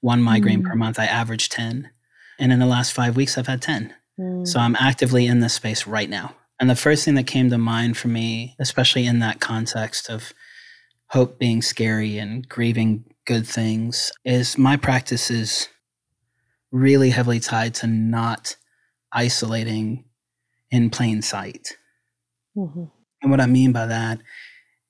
[0.00, 0.66] one migraine mm.
[0.66, 0.98] per month.
[0.98, 1.90] I average 10.
[2.38, 3.94] And in the last five weeks, I've had 10.
[4.18, 4.46] Mm.
[4.46, 6.34] So I'm actively in this space right now.
[6.60, 10.32] And the first thing that came to mind for me, especially in that context of
[11.10, 15.68] hope being scary and grieving good things, is my practice is
[16.70, 18.56] really heavily tied to not
[19.12, 20.04] isolating
[20.70, 21.76] in plain sight.
[22.56, 22.84] Mm-hmm.
[23.22, 24.18] And what I mean by that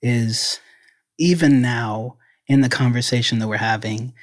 [0.01, 0.59] is
[1.17, 4.13] even now in the conversation that we're having,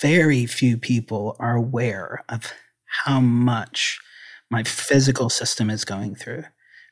[0.00, 2.52] very few people are aware of
[3.04, 3.98] how much
[4.50, 6.44] my physical system is going through,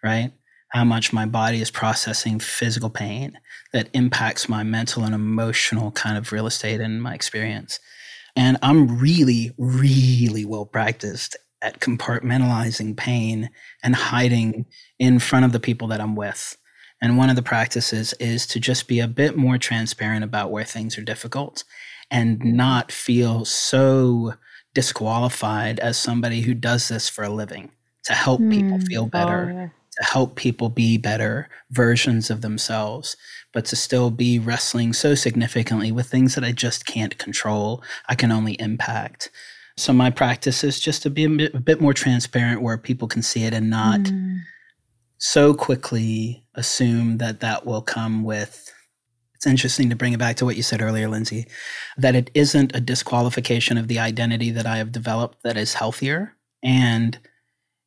[0.03, 0.33] right?
[0.71, 3.39] How much my body is processing physical pain
[3.73, 7.79] that impacts my mental and emotional kind of real estate and my experience.
[8.35, 13.51] And I'm really, really well practiced at compartmentalizing pain
[13.83, 14.67] and hiding
[14.99, 16.57] in front of the people that I'm with.
[17.01, 20.65] And one of the practices is to just be a bit more transparent about where
[20.65, 21.65] things are difficult
[22.13, 24.35] and not feel so
[24.75, 27.73] disqualified as somebody who does this for a living
[28.05, 28.51] to help mm.
[28.51, 28.85] people hmm.
[28.85, 29.69] feel better, oh, yeah.
[29.69, 33.17] to help people be better versions of themselves,
[33.53, 37.83] but to still be wrestling so significantly with things that I just can't control.
[38.09, 39.31] I can only impact.
[39.77, 43.09] So my practice is just to be a bit, a bit more transparent where people
[43.09, 44.41] can see it and not mm.
[45.17, 48.72] so quickly assume that that will come with
[49.43, 51.49] it's interesting to bring it back to what you said earlier, Lindsey,
[51.97, 56.37] that it isn't a disqualification of the identity that I have developed that is healthier.
[56.63, 57.19] And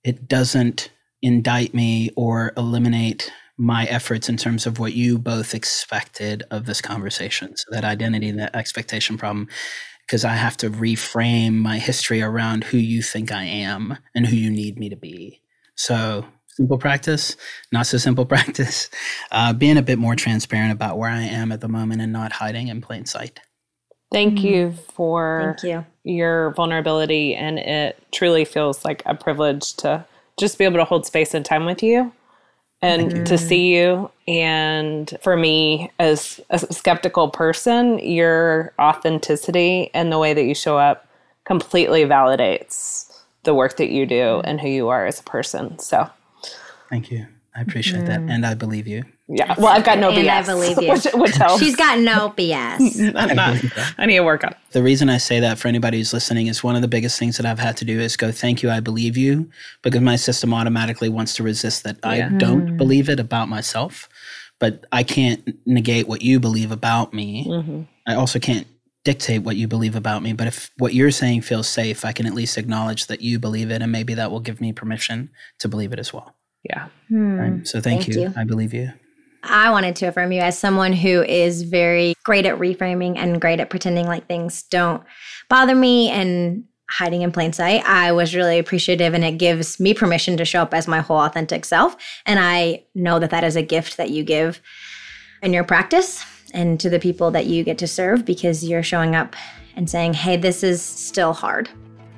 [0.03, 0.91] it doesn't
[1.21, 6.81] indict me or eliminate my efforts in terms of what you both expected of this
[6.81, 7.55] conversation.
[7.55, 9.47] So that identity, and that expectation problem,
[10.05, 14.35] because I have to reframe my history around who you think I am and who
[14.35, 15.39] you need me to be.
[15.75, 16.25] So
[16.55, 17.35] simple practice,
[17.71, 18.89] not so simple practice,
[19.31, 22.31] uh, being a bit more transparent about where I am at the moment and not
[22.31, 23.39] hiding in plain sight.
[24.11, 24.47] Thank mm-hmm.
[24.47, 25.85] you for Thank you.
[26.03, 27.35] your vulnerability.
[27.35, 30.05] And it truly feels like a privilege to
[30.39, 32.13] just be able to hold space and time with you
[32.81, 33.23] and mm-hmm.
[33.25, 34.11] to see you.
[34.27, 40.77] And for me, as a skeptical person, your authenticity and the way that you show
[40.77, 41.07] up
[41.45, 43.11] completely validates
[43.43, 44.47] the work that you do mm-hmm.
[44.47, 45.79] and who you are as a person.
[45.79, 46.09] So
[46.89, 47.27] Thank you.
[47.55, 48.07] I appreciate mm.
[48.07, 48.19] that.
[48.19, 49.03] And I believe you.
[49.27, 49.55] Yeah.
[49.57, 50.29] Well, I've got no and BS.
[50.29, 50.91] I believe you.
[50.91, 53.15] which, which She's got no BS.
[53.15, 53.63] I'm not.
[53.97, 54.57] I need to work on it.
[54.71, 57.37] The reason I say that for anybody who's listening is one of the biggest things
[57.37, 59.49] that I've had to do is go, thank you, I believe you,
[59.81, 62.09] because my system automatically wants to resist that yeah.
[62.09, 62.77] I don't mm.
[62.77, 64.09] believe it about myself.
[64.59, 67.45] But I can't negate what you believe about me.
[67.45, 67.81] Mm-hmm.
[68.07, 68.67] I also can't
[69.03, 70.33] dictate what you believe about me.
[70.33, 73.69] But if what you're saying feels safe, I can at least acknowledge that you believe
[73.71, 73.81] it.
[73.81, 75.29] And maybe that will give me permission
[75.59, 76.35] to believe it as well.
[76.69, 76.87] Yeah.
[77.09, 77.35] Hmm.
[77.35, 77.67] Right.
[77.67, 78.23] So thank, thank you.
[78.23, 78.33] you.
[78.35, 78.91] I believe you.
[79.43, 83.59] I wanted to affirm you as someone who is very great at reframing and great
[83.59, 85.03] at pretending like things don't
[85.49, 87.83] bother me and hiding in plain sight.
[87.85, 91.19] I was really appreciative and it gives me permission to show up as my whole
[91.19, 91.95] authentic self.
[92.25, 94.61] And I know that that is a gift that you give
[95.41, 99.15] in your practice and to the people that you get to serve because you're showing
[99.15, 99.35] up
[99.75, 101.69] and saying, hey, this is still hard.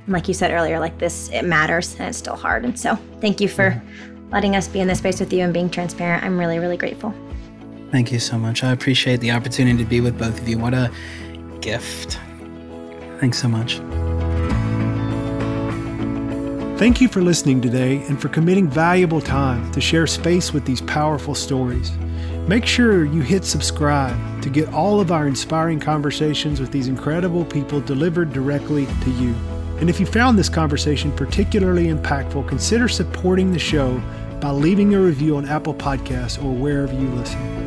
[0.05, 2.63] And like you said earlier, like this, it matters and it's still hard.
[2.63, 3.81] And so thank you for
[4.31, 6.23] letting us be in this space with you and being transparent.
[6.23, 7.13] I'm really, really grateful.
[7.91, 8.63] Thank you so much.
[8.63, 10.57] I appreciate the opportunity to be with both of you.
[10.57, 10.91] What a
[11.61, 12.19] gift.
[13.19, 13.79] Thanks so much.
[16.77, 20.81] Thank you for listening today and for committing valuable time to share space with these
[20.81, 21.91] powerful stories.
[22.47, 27.43] Make sure you hit subscribe to get all of our inspiring conversations with these incredible
[27.45, 29.33] people delivered directly to you.
[29.79, 34.01] And if you found this conversation particularly impactful, consider supporting the show
[34.41, 37.57] by leaving a review on Apple Podcasts or wherever you listen.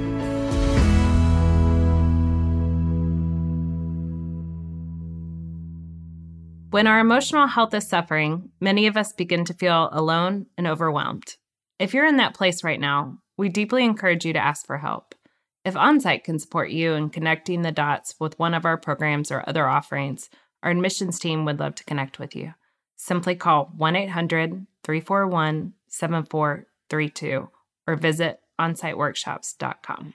[6.70, 11.36] When our emotional health is suffering, many of us begin to feel alone and overwhelmed.
[11.78, 15.14] If you're in that place right now, we deeply encourage you to ask for help.
[15.64, 19.44] If OnSite can support you in connecting the dots with one of our programs or
[19.46, 20.30] other offerings,
[20.62, 22.54] our admissions team would love to connect with you.
[22.96, 27.48] Simply call 1 800 341 7432
[27.86, 30.14] or visit onsiteworkshops.com.